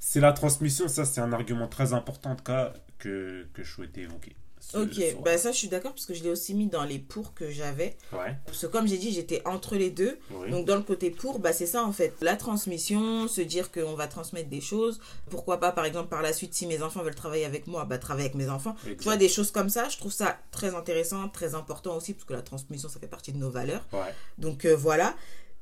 c'est 0.00 0.20
la 0.20 0.32
transmission, 0.32 0.88
ça, 0.88 1.04
c'est 1.04 1.20
un 1.20 1.32
argument 1.32 1.68
très 1.68 1.92
important, 1.92 2.30
en 2.32 2.36
tout 2.36 2.42
cas, 2.44 2.72
que, 2.98 3.46
que 3.54 3.62
je 3.62 3.70
souhaitais 3.72 4.00
évoquer. 4.02 4.34
Ok, 4.74 5.22
bah 5.24 5.38
ça 5.38 5.52
je 5.52 5.56
suis 5.56 5.68
d'accord 5.68 5.92
parce 5.92 6.06
que 6.06 6.14
je 6.14 6.22
l'ai 6.22 6.30
aussi 6.30 6.54
mis 6.54 6.66
dans 6.66 6.82
les 6.84 6.98
pour 6.98 7.34
que 7.34 7.50
j'avais. 7.50 7.96
Ouais, 8.12 8.36
Parce 8.46 8.62
que 8.62 8.66
comme 8.66 8.86
j'ai 8.88 8.98
dit, 8.98 9.12
j'étais 9.12 9.40
entre 9.46 9.76
les 9.76 9.90
deux. 9.90 10.18
oui. 10.30 10.50
Donc 10.50 10.66
dans 10.66 10.76
le 10.76 10.82
côté 10.82 11.10
pour, 11.10 11.38
bah 11.38 11.52
c'est 11.52 11.66
ça 11.66 11.84
en 11.84 11.92
fait. 11.92 12.14
La 12.20 12.36
transmission, 12.36 13.28
se 13.28 13.40
dire 13.40 13.70
qu'on 13.70 13.94
va 13.94 14.08
transmettre 14.08 14.48
des 14.48 14.60
choses. 14.60 15.00
Pourquoi 15.30 15.60
pas 15.60 15.72
par 15.72 15.84
exemple 15.84 16.08
par 16.08 16.22
la 16.22 16.32
suite 16.32 16.52
si 16.54 16.66
mes 16.66 16.82
enfants 16.82 17.02
veulent 17.02 17.14
travailler 17.14 17.44
avec 17.44 17.66
moi, 17.66 17.84
bah 17.84 17.98
travailler 17.98 18.26
avec 18.26 18.36
mes 18.36 18.48
enfants. 18.48 18.74
Exact. 18.84 18.98
Tu 18.98 19.04
vois 19.04 19.16
des 19.16 19.28
choses 19.28 19.50
comme 19.50 19.68
ça, 19.68 19.88
je 19.88 19.98
trouve 19.98 20.12
ça 20.12 20.38
très 20.50 20.74
intéressant, 20.74 21.28
très 21.28 21.54
important 21.54 21.96
aussi 21.96 22.12
parce 22.14 22.24
que 22.24 22.32
la 22.34 22.42
transmission 22.42 22.88
ça 22.88 22.98
fait 22.98 23.06
partie 23.06 23.32
de 23.32 23.38
nos 23.38 23.50
valeurs. 23.50 23.84
Ouais, 23.92 24.12
Donc 24.38 24.64
euh, 24.64 24.74
voilà. 24.74 25.14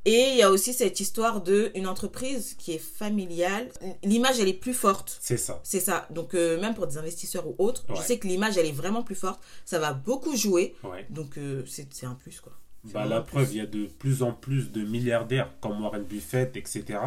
Et 0.06 0.30
il 0.32 0.36
y 0.36 0.42
a 0.42 0.50
aussi 0.50 0.72
cette 0.74 1.00
histoire 1.00 1.40
de 1.42 1.70
une 1.74 1.86
entreprise 1.86 2.54
qui 2.58 2.72
est 2.72 2.78
familiale. 2.78 3.68
L'image 4.02 4.38
elle 4.38 4.48
est 4.48 4.52
plus 4.52 4.74
forte. 4.74 5.16
c'est 5.20 5.38
ça. 5.38 5.60
C'est 5.64 5.80
ça. 5.80 6.06
Donc 6.10 6.34
euh, 6.34 6.60
même 6.60 6.74
pour 6.74 6.86
des 6.86 6.98
investisseurs 6.98 7.46
ou 7.46 7.54
autres, 7.58 7.84
je 7.94 8.00
sais 8.02 8.18
que 8.18 8.26
l'image 8.26 8.58
elle 8.58 8.66
est 8.66 8.72
vraiment 8.72 9.02
plus 9.02 9.14
forte. 9.14 9.40
Ça 9.64 9.78
va 9.78 9.94
beaucoup 9.94 10.36
jouer. 10.36 10.74
Ouais. 10.84 11.06
Donc 11.10 11.38
euh, 11.38 11.62
c'est 11.66 12.04
un 12.04 12.14
plus 12.14 12.40
quoi. 12.40 12.52
Bah, 12.92 13.06
la 13.06 13.22
preuve, 13.22 13.48
il 13.52 13.56
y 13.56 13.60
a 13.60 13.66
de 13.66 13.86
plus 13.86 14.22
en 14.22 14.32
plus 14.32 14.70
de 14.70 14.82
milliardaires 14.84 15.50
comme 15.62 15.80
Warren 15.82 16.02
Buffett, 16.04 16.54
etc., 16.54 16.98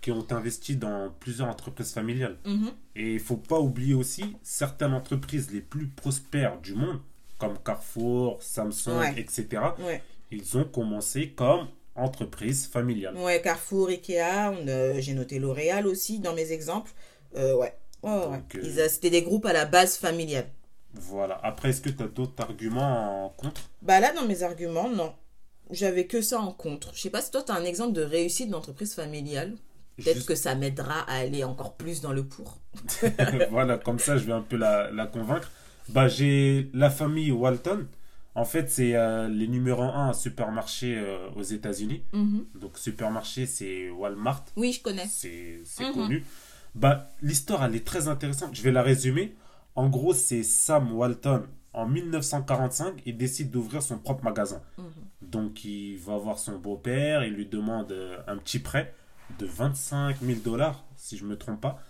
qui 0.00 0.10
ont 0.10 0.26
investi 0.30 0.76
dans 0.76 1.10
plusieurs 1.20 1.48
entreprises 1.48 1.92
familiales. 1.92 2.38
Mhm. 2.46 2.70
Et 2.94 3.14
il 3.14 3.20
faut 3.20 3.36
pas 3.36 3.58
oublier 3.60 3.92
aussi 3.92 4.24
certaines 4.42 4.94
entreprises 4.94 5.50
les 5.52 5.60
plus 5.60 5.88
prospères 5.88 6.58
du 6.62 6.74
monde, 6.74 7.00
comme 7.38 7.58
Carrefour, 7.62 8.42
Samsung, 8.42 8.98
Ouais. 8.98 9.14
etc., 9.18 9.62
ils 10.30 10.56
ont 10.56 10.64
commencé 10.64 11.32
comme 11.32 11.68
entreprises 11.96 12.66
familiales. 12.66 13.16
Ouais, 13.16 13.40
Carrefour, 13.40 13.88
Ikea, 13.88 14.52
euh, 14.68 14.94
j'ai 14.98 15.14
noté 15.14 15.38
L'Oréal 15.38 15.86
aussi 15.86 16.18
dans 16.20 16.34
mes 16.34 16.52
exemples. 16.52 16.90
Euh, 17.36 17.56
ouais. 17.56 17.74
Ouais, 18.02 18.10
ouais, 18.12 18.42
euh, 18.56 18.82
euh, 18.84 18.88
C'était 18.88 19.10
des 19.10 19.22
groupes 19.22 19.46
à 19.46 19.52
la 19.52 19.64
base 19.64 19.96
familiale. 19.96 20.46
Voilà. 20.94 21.38
Après, 21.42 21.70
est-ce 21.70 21.80
que 21.80 21.90
tu 21.90 22.02
as 22.02 22.06
d'autres 22.08 22.40
arguments 22.42 23.26
en 23.26 23.28
contre? 23.30 23.62
Bah 23.82 24.00
là, 24.00 24.12
dans 24.12 24.26
mes 24.26 24.42
arguments, 24.42 24.88
non. 24.88 25.12
J'avais 25.70 26.06
que 26.06 26.20
ça 26.20 26.38
en 26.38 26.52
contre. 26.52 26.94
Je 26.94 27.00
sais 27.00 27.10
pas 27.10 27.20
si 27.20 27.30
toi, 27.30 27.42
tu 27.42 27.50
as 27.52 27.56
un 27.56 27.64
exemple 27.64 27.92
de 27.92 28.02
réussite 28.02 28.50
d'entreprise 28.50 28.94
familiale. 28.94 29.54
Peut-être 29.96 30.16
Juste- 30.16 30.28
que 30.28 30.34
ça 30.34 30.54
m'aidera 30.54 31.00
à 31.10 31.16
aller 31.20 31.42
encore 31.42 31.74
plus 31.74 32.00
dans 32.02 32.12
le 32.12 32.24
pour. 32.24 32.58
voilà, 33.50 33.78
comme 33.78 33.98
ça, 33.98 34.16
je 34.18 34.24
vais 34.26 34.32
un 34.32 34.42
peu 34.42 34.56
la, 34.56 34.90
la 34.90 35.06
convaincre. 35.06 35.50
Bah, 35.88 36.06
j'ai 36.08 36.70
la 36.74 36.90
famille 36.90 37.32
Walton. 37.32 37.86
En 38.36 38.44
fait, 38.44 38.70
c'est 38.70 38.94
euh, 38.94 39.28
les 39.28 39.48
numéros 39.48 39.82
1 39.82 40.12
supermarchés 40.12 40.96
euh, 40.96 41.28
aux 41.36 41.42
États-Unis. 41.42 42.02
Mhm. 42.12 42.44
Donc, 42.54 42.76
supermarché, 42.78 43.46
c'est 43.46 43.88
Walmart. 43.90 44.44
Oui, 44.56 44.72
je 44.72 44.82
connais. 44.82 45.06
C'est 45.08 45.60
c'est 45.64 45.84
Mhm. 45.88 45.92
connu. 45.94 46.24
Bah, 46.74 47.08
l'histoire, 47.22 47.64
elle 47.64 47.74
est 47.74 47.86
très 47.86 48.08
intéressante. 48.08 48.54
Je 48.54 48.62
vais 48.62 48.72
la 48.72 48.82
résumer. 48.82 49.34
En 49.74 49.88
gros, 49.88 50.12
c'est 50.14 50.42
Sam 50.42 50.92
Walton. 50.92 51.44
En 51.72 51.86
1945, 51.86 53.02
il 53.06 53.16
décide 53.16 53.50
d'ouvrir 53.50 53.82
son 53.82 53.98
propre 53.98 54.22
magasin. 54.24 54.60
Mhm. 54.78 54.84
Donc, 55.22 55.64
il 55.64 55.96
va 55.96 56.16
voir 56.18 56.38
son 56.38 56.58
beau-père. 56.58 57.24
Il 57.24 57.32
lui 57.34 57.46
demande 57.46 57.90
euh, 57.92 58.18
un 58.26 58.36
petit 58.36 58.58
prêt 58.58 58.94
de 59.38 59.46
25 59.46 60.18
000 60.22 60.40
dollars, 60.40 60.84
si 60.96 61.16
je 61.16 61.24
ne 61.24 61.30
me 61.30 61.36
trompe 61.38 61.60
pas. 61.60 61.80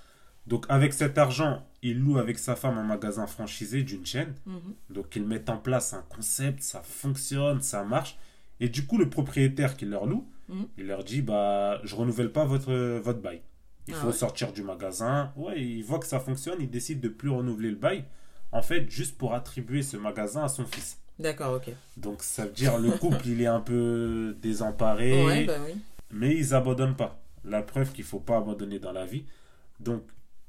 Donc, 0.47 0.67
avec 0.69 0.93
cet 0.93 1.19
argent, 1.19 1.67
il 1.83 1.99
loue 1.99 2.19
avec 2.19 2.39
sa 2.39 2.55
femme 2.57 2.79
un 2.79 2.85
magasin 2.85 3.27
franchisé 3.27 3.83
d'une 3.83 4.07
chaîne. 4.07 4.35
Mhm. 4.47 4.61
Donc, 4.91 5.17
ils 5.17 5.25
mettent 5.25 5.51
en 5.51 5.59
place 5.59 5.93
un 5.93 6.03
concept, 6.09 6.63
ça 6.63 6.83
fonctionne, 6.83 7.61
ça 7.63 7.83
marche. 7.85 8.17
Et 8.61 8.69
du 8.69 8.87
coup, 8.87 8.97
le 8.99 9.11
propriétaire 9.11 9.77
qui 9.77 9.85
leur 9.87 10.07
loue, 10.07 10.27
Mhm. 10.49 10.67
il 10.79 10.87
leur 10.87 11.03
dit 11.03 11.23
bah, 11.23 11.81
Je 11.85 11.95
renouvelle 11.97 12.31
pas 12.31 12.45
votre, 12.45 12.73
votre 13.01 13.21
bail. 13.21 13.43
Il 13.89 13.95
Ah 13.95 13.99
faut 13.99 14.07
ouais. 14.09 14.13
sortir 14.13 14.53
du 14.53 14.63
magasin. 14.63 15.33
Ouais, 15.37 15.61
il 15.61 15.83
voit 15.83 15.99
que 15.99 16.07
ça 16.07 16.21
fonctionne, 16.21 16.59
il 16.61 16.71
décide 16.71 17.01
de 17.01 17.09
plus 17.09 17.29
renouveler 17.31 17.71
le 17.71 17.77
bail. 17.77 18.05
En 18.53 18.63
fait, 18.63 18.89
juste 18.91 19.19
pour 19.19 19.35
attribuer 19.35 19.83
ce 19.83 19.97
magasin 19.97 20.45
à 20.45 20.49
son 20.49 20.65
fils. 20.65 20.99
D'accord, 21.19 21.55
ok. 21.57 21.73
Donc, 21.97 22.23
ça 22.23 22.45
veut 22.47 22.53
dire 22.53 22.79
le 22.79 22.91
couple, 22.93 23.27
il 23.27 23.41
est 23.43 23.47
un 23.47 23.61
peu 23.61 24.37
désemparé. 24.41 25.25
Ouais, 25.25 25.45
bah 25.45 25.55
oui. 25.67 25.75
Mais 26.13 26.35
ils 26.37 26.55
abandonnent 26.55 26.97
pas. 26.97 27.21
La 27.45 27.63
preuve 27.63 27.93
qu'il 27.93 28.05
faut 28.05 28.21
pas 28.21 28.37
abandonner 28.39 28.79
dans 28.79 28.93
la 28.93 29.07
vie. 29.07 29.25
Donc, 29.81 30.03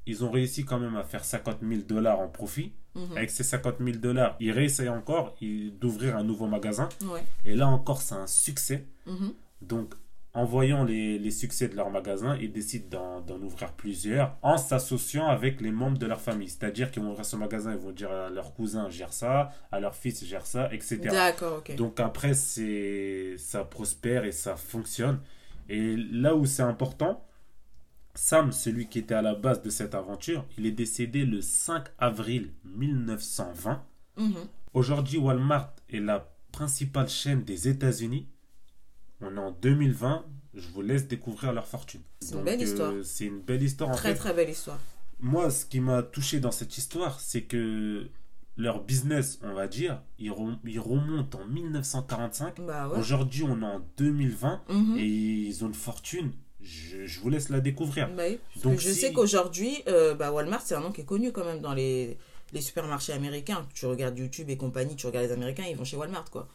ils 0.08 0.24
ont 0.24 0.30
réussi 0.30 0.64
quand 0.64 0.78
même 0.78 0.96
à 0.96 1.04
faire 1.04 1.22
50 1.24 1.58
000 1.62 1.82
dollars 1.82 2.18
en 2.18 2.28
profit. 2.28 2.72
Mhm. 2.94 3.16
Avec 3.16 3.30
ces 3.30 3.44
50 3.44 3.76
000 3.78 3.98
dollars, 3.98 4.36
ils 4.40 4.50
réessayent 4.50 4.88
encore 4.88 5.36
d'ouvrir 5.80 6.16
un 6.16 6.24
nouveau 6.24 6.46
magasin. 6.46 6.88
Ouais. 7.04 7.22
Et 7.44 7.54
là 7.54 7.68
encore, 7.68 8.00
c'est 8.00 8.14
un 8.14 8.26
succès. 8.26 8.86
Mhm. 9.06 9.34
Donc, 9.60 9.94
en 10.32 10.44
voyant 10.44 10.84
les, 10.84 11.18
les 11.18 11.30
succès 11.30 11.68
de 11.68 11.76
leur 11.76 11.90
magasin, 11.90 12.38
ils 12.40 12.50
décident 12.50 13.20
d'en 13.20 13.40
ouvrir 13.42 13.72
plusieurs 13.72 14.36
en 14.42 14.56
s'associant 14.56 15.26
avec 15.26 15.60
les 15.60 15.72
membres 15.72 15.98
de 15.98 16.06
leur 16.06 16.20
famille. 16.20 16.48
C'est-à-dire 16.48 16.90
qu'ils 16.90 17.02
vont 17.02 17.10
ouvrir 17.10 17.26
ce 17.26 17.36
magasin, 17.36 17.72
ils 17.72 17.78
vont 17.78 17.92
dire 17.92 18.10
à 18.10 18.30
leur 18.30 18.54
cousin 18.54 18.88
gère 18.88 19.12
ça, 19.12 19.50
à 19.70 19.78
leur 19.78 19.94
fils 19.94 20.24
gère 20.24 20.46
ça, 20.46 20.72
etc. 20.72 21.00
D'accord, 21.02 21.58
ok. 21.58 21.76
Donc 21.76 22.00
après, 22.00 22.32
ça 22.34 23.64
prospère 23.64 24.24
et 24.24 24.32
ça 24.32 24.56
fonctionne. 24.56 25.20
Et 25.68 25.96
là 25.96 26.34
où 26.34 26.46
c'est 26.46 26.62
important, 26.62 27.22
Sam, 28.20 28.50
celui 28.50 28.88
qui 28.88 28.98
était 28.98 29.14
à 29.14 29.22
la 29.22 29.36
base 29.36 29.62
de 29.62 29.70
cette 29.70 29.94
aventure, 29.94 30.44
il 30.58 30.66
est 30.66 30.72
décédé 30.72 31.24
le 31.24 31.40
5 31.40 31.84
avril 31.98 32.52
1920. 32.64 33.80
Mhm. 34.16 34.34
Aujourd'hui, 34.74 35.18
Walmart 35.18 35.72
est 35.88 36.00
la 36.00 36.28
principale 36.50 37.08
chaîne 37.08 37.44
des 37.44 37.68
États-Unis. 37.68 38.26
On 39.20 39.36
est 39.36 39.40
en 39.40 39.52
2020. 39.52 40.24
Je 40.54 40.68
vous 40.68 40.82
laisse 40.82 41.06
découvrir 41.06 41.52
leur 41.52 41.68
fortune. 41.68 42.00
C'est 42.20 42.34
une 42.34 42.42
belle 42.42 42.60
histoire. 42.60 42.92
euh, 42.92 43.02
c'est 43.04 43.26
une 43.26 43.40
belle 43.40 43.62
histoire. 43.62 43.90
En 43.90 43.94
Très, 43.94 44.10
fait, 44.10 44.16
très 44.18 44.34
belle 44.34 44.50
histoire. 44.50 44.80
moi, 45.20 45.48
ce 45.50 45.64
qui 45.64 45.78
m'a 45.78 46.02
touché 46.02 46.40
dans 46.40 46.50
cette 46.50 46.76
histoire, 46.76 47.20
c'est 47.20 47.42
que 47.42 48.08
leur 48.56 48.82
business, 48.82 49.38
on 49.44 49.54
va 49.54 49.68
dire, 49.68 50.02
il, 50.18 50.32
rem- 50.32 50.58
il 50.64 50.80
remonte 50.80 51.36
en 51.36 51.46
1945. 51.46 52.60
Bah 52.66 52.88
ouais. 52.88 52.98
Aujourd'hui, 52.98 53.44
on 53.44 53.62
est 53.62 53.64
en 53.64 53.80
2020 53.96 54.62
Mhm. 54.68 54.96
et 54.98 55.06
ils 55.06 55.64
ont 55.64 55.68
une 55.68 55.74
fortune. 55.74 56.32
Je, 56.60 57.06
je 57.06 57.20
vous 57.20 57.30
laisse 57.30 57.48
la 57.50 57.60
découvrir. 57.60 58.08
Bah 58.16 58.24
oui, 58.28 58.38
Donc, 58.62 58.78
je 58.80 58.88
si- 58.90 58.94
sais 58.94 59.12
qu'aujourd'hui, 59.12 59.82
euh, 59.86 60.14
bah, 60.14 60.32
Walmart, 60.32 60.62
c'est 60.62 60.74
un 60.74 60.80
nom 60.80 60.90
qui 60.92 61.02
est 61.02 61.04
connu 61.04 61.30
quand 61.32 61.44
même 61.44 61.60
dans 61.60 61.72
les, 61.74 62.18
les 62.52 62.60
supermarchés 62.60 63.12
américains. 63.12 63.66
Tu 63.74 63.86
regardes 63.86 64.18
YouTube 64.18 64.50
et 64.50 64.56
compagnie, 64.56 64.96
tu 64.96 65.06
regardes 65.06 65.26
les 65.26 65.32
Américains, 65.32 65.64
ils 65.70 65.76
vont 65.76 65.84
chez 65.84 65.96
Walmart, 65.96 66.30
quoi. 66.30 66.48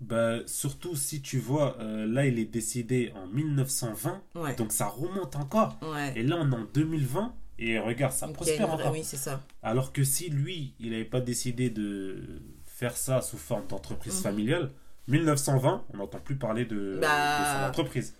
Bah, 0.00 0.38
surtout 0.46 0.96
si 0.96 1.22
tu 1.22 1.38
vois, 1.38 1.76
euh, 1.80 2.04
là, 2.06 2.26
il 2.26 2.38
est 2.40 2.44
décédé 2.46 3.12
en 3.14 3.26
1920, 3.28 4.22
Ouais. 4.34 4.54
donc 4.56 4.72
ça 4.72 4.86
remonte 4.86 5.36
encore. 5.36 5.78
Ouais. 5.82 6.12
Et 6.16 6.22
là, 6.24 6.36
on 6.40 6.50
est 6.50 6.56
en 6.56 6.66
2020 6.74 7.32
et 7.60 7.78
regarde, 7.78 8.12
ça 8.12 8.26
prospère 8.28 8.68
encore. 8.70 8.90
Oui, 8.92 9.02
c'est 9.04 9.16
ça. 9.16 9.40
Alors 9.62 9.92
que 9.92 10.02
si 10.02 10.28
lui, 10.30 10.74
il 10.80 10.90
n'avait 10.90 11.04
pas 11.04 11.20
décidé 11.20 11.70
de 11.70 12.42
faire 12.66 12.96
ça 12.96 13.22
sous 13.22 13.38
forme 13.38 13.66
d'entreprise 13.68 14.16
Mhm. 14.16 14.22
familiale, 14.22 14.70
1920, 15.06 15.84
on 15.94 15.98
n'entend 15.98 16.18
plus 16.18 16.36
parler 16.36 16.64
de, 16.64 16.98
Bah, 17.00 17.38
de 17.40 17.44
son 17.62 17.68
entreprise. 17.70 18.14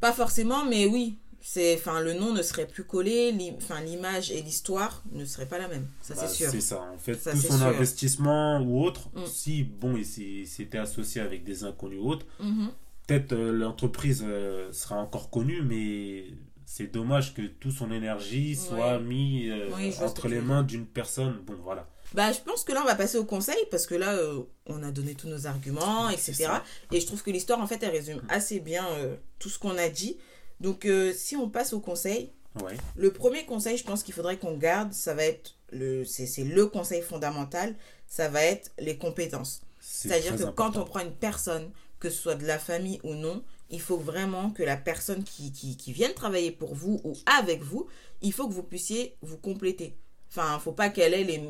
Pas 0.00 0.12
forcément, 0.12 0.64
mais 0.64 0.86
oui. 0.86 1.18
C'est, 1.40 1.76
enfin, 1.76 2.00
le 2.00 2.12
nom 2.14 2.32
ne 2.32 2.42
serait 2.42 2.66
plus 2.66 2.82
collé, 2.82 3.32
enfin, 3.56 3.80
l'image 3.80 4.32
et 4.32 4.42
l'histoire 4.42 5.04
ne 5.12 5.24
seraient 5.24 5.46
pas 5.46 5.58
la 5.58 5.68
même. 5.68 5.86
Ça, 6.02 6.14
Bah, 6.14 6.26
c'est 6.26 6.34
sûr. 6.34 6.50
C'est 6.50 6.60
ça. 6.60 6.82
En 6.92 6.98
fait, 6.98 7.14
Ça, 7.14 7.30
tout 7.32 7.36
son 7.38 7.58
sûr. 7.58 7.66
investissement 7.66 8.60
ou 8.60 8.82
autre, 8.84 9.10
Mm. 9.14 9.26
si, 9.26 9.62
bon, 9.62 9.96
il 9.96 10.04
s'était 10.46 10.78
associé 10.78 11.20
avec 11.20 11.44
des 11.44 11.62
inconnus 11.62 12.00
ou 12.02 12.10
autres, 12.10 12.26
Mhm. 12.40 12.70
peut-être 13.06 13.32
euh, 13.32 13.52
l'entreprise 13.52 14.24
euh, 14.26 14.72
sera 14.72 14.96
encore 14.96 15.30
connue, 15.30 15.62
mais 15.62 16.24
c'est 16.64 16.92
dommage 16.92 17.32
que 17.32 17.42
toute 17.42 17.72
son 17.72 17.92
énergie 17.92 18.56
soit 18.56 18.96
Ouais. 18.98 19.04
mis 19.04 19.48
euh, 19.48 19.68
Oui, 19.76 19.94
entre 20.02 20.26
les 20.26 20.40
mains 20.40 20.64
d'une 20.64 20.86
personne. 20.86 21.38
Bon, 21.46 21.54
voilà. 21.62 21.88
Bah, 22.14 22.32
je 22.32 22.40
pense 22.40 22.64
que 22.64 22.72
là, 22.72 22.80
on 22.82 22.86
va 22.86 22.94
passer 22.94 23.18
au 23.18 23.24
conseil 23.24 23.58
parce 23.70 23.86
que 23.86 23.94
là, 23.94 24.14
euh, 24.14 24.42
on 24.66 24.82
a 24.82 24.90
donné 24.90 25.14
tous 25.14 25.28
nos 25.28 25.46
arguments, 25.46 26.08
etc. 26.08 26.46
Et 26.92 27.00
je 27.00 27.06
trouve 27.06 27.22
que 27.22 27.30
l'histoire, 27.30 27.60
en 27.60 27.66
fait, 27.66 27.82
elle 27.82 27.90
résume 27.90 28.22
assez 28.28 28.60
bien 28.60 28.86
euh, 28.92 29.16
tout 29.38 29.48
ce 29.48 29.58
qu'on 29.58 29.76
a 29.76 29.88
dit. 29.88 30.16
Donc, 30.60 30.84
euh, 30.86 31.12
si 31.12 31.36
on 31.36 31.48
passe 31.50 31.72
au 31.72 31.80
conseil, 31.80 32.32
Ouais. 32.64 32.74
le 32.96 33.10
premier 33.12 33.44
conseil, 33.44 33.76
je 33.76 33.84
pense 33.84 34.02
qu'il 34.02 34.14
faudrait 34.14 34.38
qu'on 34.38 34.56
garde, 34.56 34.94
ça 34.94 35.12
va 35.12 35.24
être 35.24 35.56
le, 35.72 36.06
c'est, 36.06 36.24
c'est 36.24 36.44
le 36.44 36.66
conseil 36.66 37.02
fondamental, 37.02 37.74
ça 38.08 38.30
va 38.30 38.42
être 38.42 38.70
les 38.78 38.96
compétences. 38.96 39.60
C'est 39.78 40.08
C'est-à-dire 40.08 40.36
que 40.36 40.44
quand 40.52 40.78
on 40.78 40.84
prend 40.84 41.00
une 41.00 41.12
personne, 41.14 41.70
que 42.00 42.08
ce 42.08 42.16
soit 42.18 42.34
de 42.34 42.46
la 42.46 42.58
famille 42.58 42.98
ou 43.04 43.12
non, 43.12 43.42
il 43.68 43.80
faut 43.80 43.98
vraiment 43.98 44.48
que 44.50 44.62
la 44.62 44.78
personne 44.78 45.22
qui, 45.22 45.52
qui, 45.52 45.76
qui 45.76 45.92
vienne 45.92 46.14
travailler 46.14 46.50
pour 46.50 46.74
vous 46.74 46.98
ou 47.04 47.12
avec 47.38 47.62
vous, 47.62 47.88
il 48.22 48.32
faut 48.32 48.48
que 48.48 48.54
vous 48.54 48.62
puissiez 48.62 49.16
vous 49.20 49.36
compléter. 49.36 49.94
Enfin, 50.28 50.58
faut 50.58 50.72
pas 50.72 50.88
qu'elle 50.90 51.14
ait 51.14 51.24
les, 51.24 51.40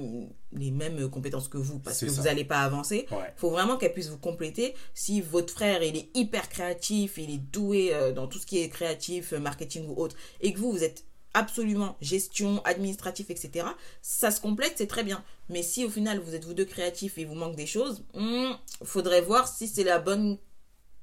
les 0.53 0.71
mêmes 0.71 1.09
compétences 1.09 1.49
que 1.49 1.59
vous 1.59 1.79
parce 1.81 1.99
que 2.01 2.09
ça. 2.09 2.21
vous 2.21 2.27
n'allez 2.29 2.45
pas 2.45 2.61
avancer. 2.61 3.07
Ouais. 3.11 3.33
faut 3.37 3.51
vraiment 3.51 3.77
qu'elle 3.77 3.93
puisse 3.93 4.09
vous 4.11 4.19
compléter. 4.19 4.75
Si 4.95 5.21
votre 5.21 5.53
frère, 5.53 5.83
il 5.83 5.97
est 5.97 6.11
hyper 6.15 6.49
créatif, 6.49 7.19
il 7.19 7.31
est 7.31 7.39
doué 7.39 7.93
euh, 7.93 8.13
dans 8.13 8.27
tout 8.29 8.39
ce 8.39 8.47
qui 8.47 8.59
est 8.59 8.69
créatif, 8.69 9.33
euh, 9.33 9.39
marketing 9.41 9.87
ou 9.89 10.01
autre, 10.01 10.15
et 10.41 10.53
que 10.53 10.59
vous, 10.59 10.71
vous 10.73 10.85
êtes 10.85 11.05
absolument 11.35 11.97
gestion, 12.01 12.63
administratif, 12.65 13.29
etc., 13.31 13.67
ça 14.01 14.31
se 14.31 14.41
complète, 14.41 14.73
c'est 14.77 14.87
très 14.87 15.05
bien. 15.05 15.23
Mais 15.51 15.63
si 15.63 15.85
au 15.85 15.91
final, 15.91 16.19
vous 16.21 16.35
êtes 16.35 16.45
vous 16.45 16.55
deux 16.55 16.65
créatifs 16.65 17.19
et 17.19 17.23
il 17.23 17.27
vous 17.27 17.35
manque 17.35 17.57
des 17.57 17.67
choses, 17.67 18.05
hmm, 18.15 18.53
faudrait 18.85 19.21
voir 19.21 19.47
si 19.49 19.69
c'est 19.69 19.85
la 19.85 19.99
bonne 19.99 20.39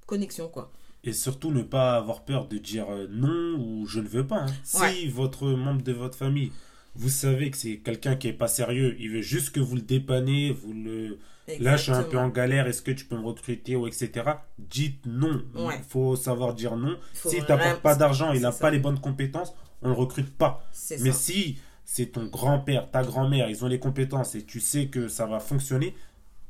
connexion, 0.07 0.47
quoi. 0.49 0.71
Et 1.03 1.11
surtout 1.13 1.51
ne 1.51 1.61
pas 1.63 1.97
avoir 1.97 2.23
peur 2.23 2.47
de 2.47 2.57
dire 2.57 2.89
euh, 2.89 3.07
non 3.11 3.59
ou 3.59 3.85
je 3.87 3.99
ne 3.99 4.07
veux 4.07 4.25
pas. 4.25 4.45
hein. 4.45 4.53
Si 4.63 5.07
votre 5.09 5.47
membre 5.47 5.81
de 5.83 5.91
votre 5.91 6.17
famille, 6.17 6.51
vous 6.95 7.09
savez 7.09 7.49
que 7.51 7.57
c'est 7.57 7.77
quelqu'un 7.77 8.15
qui 8.15 8.27
est 8.27 8.33
pas 8.33 8.47
sérieux, 8.47 8.95
il 8.99 9.09
veut 9.11 9.21
juste 9.21 9.51
que 9.51 9.59
vous 9.59 9.75
le 9.75 9.81
dépannez, 9.81 10.51
vous 10.51 10.73
le... 10.73 11.19
Là, 11.59 11.75
je 11.75 11.83
suis 11.83 11.91
un 11.91 11.95
peu 11.95 11.99
Exactement. 12.03 12.21
en 12.23 12.29
galère, 12.29 12.67
est-ce 12.67 12.81
que 12.81 12.91
tu 12.91 13.03
peux 13.03 13.17
me 13.17 13.25
recruter 13.25 13.75
ou 13.75 13.85
etc. 13.85 14.11
Dites 14.57 15.05
non. 15.05 15.41
Il 15.55 15.61
Ouais. 15.61 15.81
faut 15.89 16.15
savoir 16.15 16.53
dire 16.53 16.77
non. 16.77 16.95
S'il 17.13 17.41
vraiment- 17.41 17.45
t'apporte 17.47 17.81
pas 17.81 17.95
d'argent, 17.95 18.31
il 18.31 18.39
n'a 18.41 18.53
pas 18.53 18.71
les 18.71 18.79
bonnes 18.79 18.99
compétences, 19.01 19.53
on 19.81 19.89
le 19.89 19.93
recrute 19.93 20.29
pas. 20.37 20.65
Mais 21.01 21.11
ça. 21.11 21.17
si 21.17 21.57
c'est 21.83 22.13
ton 22.13 22.27
grand-père, 22.27 22.89
ta 22.91 23.03
grand-mère, 23.03 23.49
ils 23.49 23.65
ont 23.65 23.67
les 23.67 23.79
compétences 23.79 24.35
et 24.35 24.43
tu 24.43 24.61
sais 24.61 24.85
que 24.87 25.09
ça 25.09 25.25
va 25.25 25.41
fonctionner, 25.41 25.93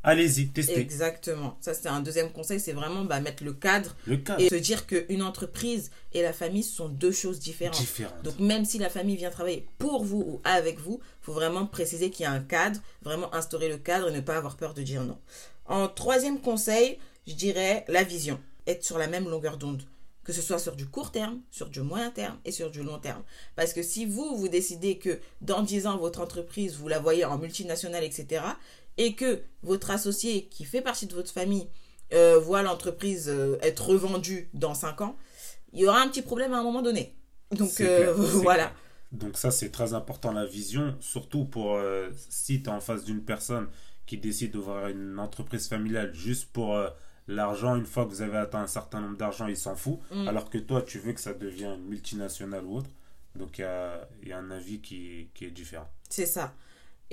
allez-y, 0.03 0.48
testez. 0.50 0.79
Exactement. 0.79 1.57
Ça, 1.62 1.74
c'est 1.74 1.88
un 1.88 2.01
deuxième 2.01 2.31
conseil, 2.31 2.60
c'est 2.60 2.74
vraiment 2.74 3.05
bah, 3.05 3.19
mettre 3.19 3.43
le 3.43 3.53
cadre 3.53 3.95
Le 4.05 4.22
et 4.38 4.50
se 4.50 4.55
dire 4.55 4.86
qu'une 4.86 5.24
entreprise 5.24 5.91
et 6.13 6.22
la 6.22 6.33
famille 6.33 6.63
sont 6.63 6.89
deux 6.89 7.12
choses 7.12 7.39
différentes. 7.39 7.79
différent. 7.79 8.13
Donc 8.24 8.39
même 8.39 8.65
si 8.65 8.77
la 8.77 8.89
famille 8.89 9.15
vient 9.15 9.31
travailler 9.31 9.67
pour 9.79 10.03
vous 10.03 10.24
ou 10.27 10.41
avec 10.43 10.79
vous, 10.79 11.00
faut 11.22 11.33
vraiment 11.33 11.65
préciser 11.65 12.10
qu'il 12.10 12.24
y 12.24 12.27
a 12.27 12.31
un 12.31 12.41
cadre, 12.41 12.79
vraiment 13.01 13.33
instaurer 13.33 13.69
le 13.69 13.77
cadre 13.77 14.10
et 14.10 14.12
ne 14.12 14.22
pas 14.22 14.38
avoir 14.38 14.57
peur 14.57 14.74
de 14.74 14.83
dire 14.83 15.03
non. 15.03 15.17
En 15.65 15.88
troisième 15.88 16.41
conseil, 16.41 17.00
je 17.27 17.33
dirais 17.33 17.86
la 17.88 18.03
vision. 18.03 18.39
Être 18.67 18.83
sur 18.83 18.98
la 18.98 19.07
même 19.07 19.29
longueur 19.29 19.57
d'onde. 19.57 19.83
Que 20.24 20.31
ce 20.31 20.41
soit 20.41 20.60
sur 20.60 20.77
du 20.77 20.86
court 20.86 21.12
terme, 21.12 21.41
sur 21.51 21.67
du 21.67 21.81
moyen 21.81 22.10
terme 22.10 22.38
et 22.45 22.53
sur 22.53 22.72
du 22.72 22.81
long 22.81 22.98
terme. 22.98 23.24
Parce 23.57 23.74
que 23.74 23.83
si 23.83 24.05
vous, 24.05 24.38
vous 24.38 24.48
décidez 24.48 24.98
que 24.98 25.19
dans 25.41 25.62
10 25.62 25.86
ans, 25.86 25.98
votre 25.98 26.22
entreprise, 26.22 26.75
vous 26.75 26.88
la 26.88 27.00
voyez 27.00 27.25
en 27.25 27.38
multinationale, 27.38 28.05
etc., 28.05 28.41
et 28.97 29.13
que 29.15 29.41
votre 29.63 29.91
associé 29.91 30.45
qui 30.47 30.65
fait 30.65 30.81
partie 30.81 31.07
de 31.07 31.13
votre 31.13 31.31
famille 31.31 31.67
euh, 32.13 32.39
voit 32.39 32.62
l'entreprise 32.62 33.27
euh, 33.29 33.57
être 33.62 33.88
revendue 33.89 34.50
dans 34.53 34.73
5 34.73 35.01
ans, 35.01 35.15
il 35.71 35.79
y 35.81 35.88
aura 35.88 36.01
un 36.01 36.07
petit 36.07 36.21
problème 36.21 36.53
à 36.53 36.59
un 36.59 36.63
moment 36.63 36.81
donné. 36.81 37.15
Donc 37.51 37.81
euh, 37.81 38.13
clair, 38.13 38.13
voilà. 38.17 38.65
clair. 38.65 38.75
Donc 39.12 39.38
ça, 39.38 39.51
c'est 39.51 39.69
très 39.71 39.93
important, 39.93 40.31
la 40.31 40.45
vision, 40.45 40.95
surtout 41.00 41.45
pour 41.45 41.79
si 42.29 42.63
tu 42.63 42.69
es 42.69 42.73
en 42.73 42.79
face 42.81 43.03
d'une 43.03 43.23
personne 43.23 43.67
qui 44.07 44.17
décide 44.17 44.51
d'ouvrir 44.51 44.88
une 44.88 45.19
entreprise 45.19 45.67
familiale 45.67 46.13
juste 46.15 46.51
pour 46.51 46.75
l'argent, 47.27 47.75
une 47.75 47.85
fois 47.85 48.05
que 48.05 48.09
vous 48.09 48.21
avez 48.23 48.38
atteint 48.38 48.62
un 48.62 48.67
certain 48.67 49.01
nombre 49.01 49.17
d'argent, 49.17 49.47
il 49.47 49.55
s'en 49.55 49.75
fout, 49.75 50.00
Mm. 50.12 50.27
alors 50.27 50.50
que 50.50 50.57
toi, 50.57 50.81
tu 50.81 50.97
veux 51.00 51.13
que 51.13 51.21
ça 51.21 51.33
devienne 51.33 51.73
une 51.75 51.85
multinationale 51.85 52.65
ou 52.65 52.77
autre. 52.77 52.89
Donc 53.35 53.57
il 53.59 53.62
y 53.62 53.65
a, 53.65 54.07
il 54.21 54.27
y 54.29 54.33
a 54.33 54.38
un 54.39 54.51
avis 54.51 54.79
qui, 54.81 55.29
qui 55.33 55.45
est 55.45 55.51
différent. 55.51 55.89
C'est 56.09 56.25
ça. 56.25 56.53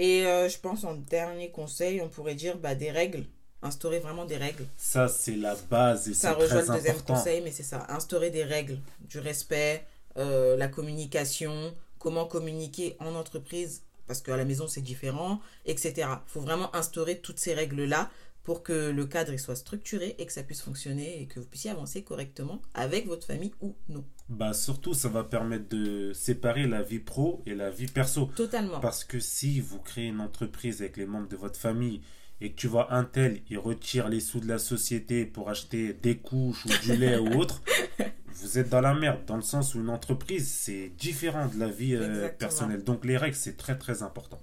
Et 0.01 0.27
euh, 0.27 0.49
je 0.49 0.59
pense 0.59 0.85
en 0.85 0.95
dernier 0.95 1.51
conseil, 1.51 2.01
on 2.01 2.09
pourrait 2.09 2.35
dire 2.35 2.57
bah, 2.57 2.75
des 2.75 2.91
règles 2.91 3.25
Instaurer 3.63 3.99
vraiment 3.99 4.25
des 4.25 4.39
règles. 4.39 4.65
Ça, 4.79 5.07
c'est 5.07 5.37
la 5.37 5.55
base 5.55 6.09
et 6.09 6.15
c'est 6.15 6.21
Ça 6.23 6.33
rejoint 6.33 6.63
très 6.63 6.73
le 6.73 6.79
deuxième 6.79 6.97
important. 6.97 7.15
conseil, 7.15 7.43
mais 7.43 7.51
c'est 7.51 7.63
ça. 7.63 7.85
Instaurer 7.91 8.31
des 8.31 8.43
règles, 8.43 8.79
du 9.01 9.19
respect, 9.19 9.85
euh, 10.17 10.57
la 10.57 10.67
communication, 10.69 11.75
comment 11.99 12.25
communiquer 12.25 12.97
en 13.01 13.15
entreprise, 13.15 13.83
parce 14.07 14.23
qu'à 14.23 14.39
la 14.39 14.47
maison 14.47 14.67
c'est 14.67 14.81
différent, 14.81 15.41
etc. 15.67 15.93
Il 15.99 16.31
faut 16.33 16.41
vraiment 16.41 16.75
instaurer 16.75 17.19
toutes 17.19 17.39
ces 17.39 17.53
règles-là 17.53 18.09
pour 18.45 18.63
que 18.63 18.73
le 18.89 19.05
cadre 19.05 19.33
il 19.35 19.39
soit 19.39 19.57
structuré 19.57 20.17
et 20.19 20.25
que 20.25 20.33
ça 20.33 20.43
puisse 20.43 20.63
fonctionner 20.63 21.21
et 21.21 21.27
que 21.27 21.39
vous 21.39 21.47
puissiez 21.47 21.71
avancer 21.71 22.03
correctement 22.03 22.63
avec 22.73 23.07
votre 23.07 23.27
famille 23.27 23.53
ou 23.61 23.75
non. 23.91 24.05
Bah, 24.31 24.53
surtout, 24.53 24.95
ça 24.95 25.09
va 25.09 25.25
permettre 25.25 25.69
de 25.71 26.13
séparer 26.13 26.69
la 26.69 26.83
vie 26.83 27.01
pro 27.01 27.43
et 27.47 27.55
la 27.57 27.69
vie 27.69 27.89
perso. 27.89 28.31
Totalement. 28.37 28.79
Parce 28.79 29.03
que 29.03 29.19
si 29.19 29.59
vous 29.59 29.81
créez 29.81 30.07
une 30.07 30.21
entreprise 30.21 30.83
avec 30.83 30.97
les 30.97 31.07
membres 31.07 31.29
de 31.29 31.37
votre 31.37 31.59
famille 31.59 32.01
et 32.41 32.53
que 32.53 32.57
tu 32.57 32.69
vois 32.69 32.95
un 32.95 33.03
tel, 33.03 33.43
il 33.51 33.59
retire 33.59 34.09
les 34.09 34.21
sous 34.21 34.39
de 34.39 34.47
la 34.47 34.59
société 34.59 35.27
pour 35.27 35.51
acheter 35.51 35.95
des 35.95 36.17
couches 36.17 36.65
ou 36.65 36.69
du 36.85 36.97
lait 36.97 37.19
ou 37.19 37.41
autre, 37.41 37.61
vous 38.29 38.57
êtes 38.57 38.69
dans 38.69 38.81
la 38.81 38.95
merde. 38.95 39.25
Dans 39.27 39.35
le 39.35 39.43
sens 39.43 39.75
où 39.75 39.81
une 39.81 39.91
entreprise, 39.91 40.49
c'est 40.49 40.91
différent 40.97 41.49
de 41.49 41.59
la 41.59 41.69
vie 41.69 41.97
euh, 41.97 42.29
personnelle. 42.29 42.85
Donc 42.85 43.05
les 43.05 43.17
règles, 43.17 43.37
c'est 43.37 43.57
très 43.57 43.77
très 43.77 44.05
important. 44.05 44.41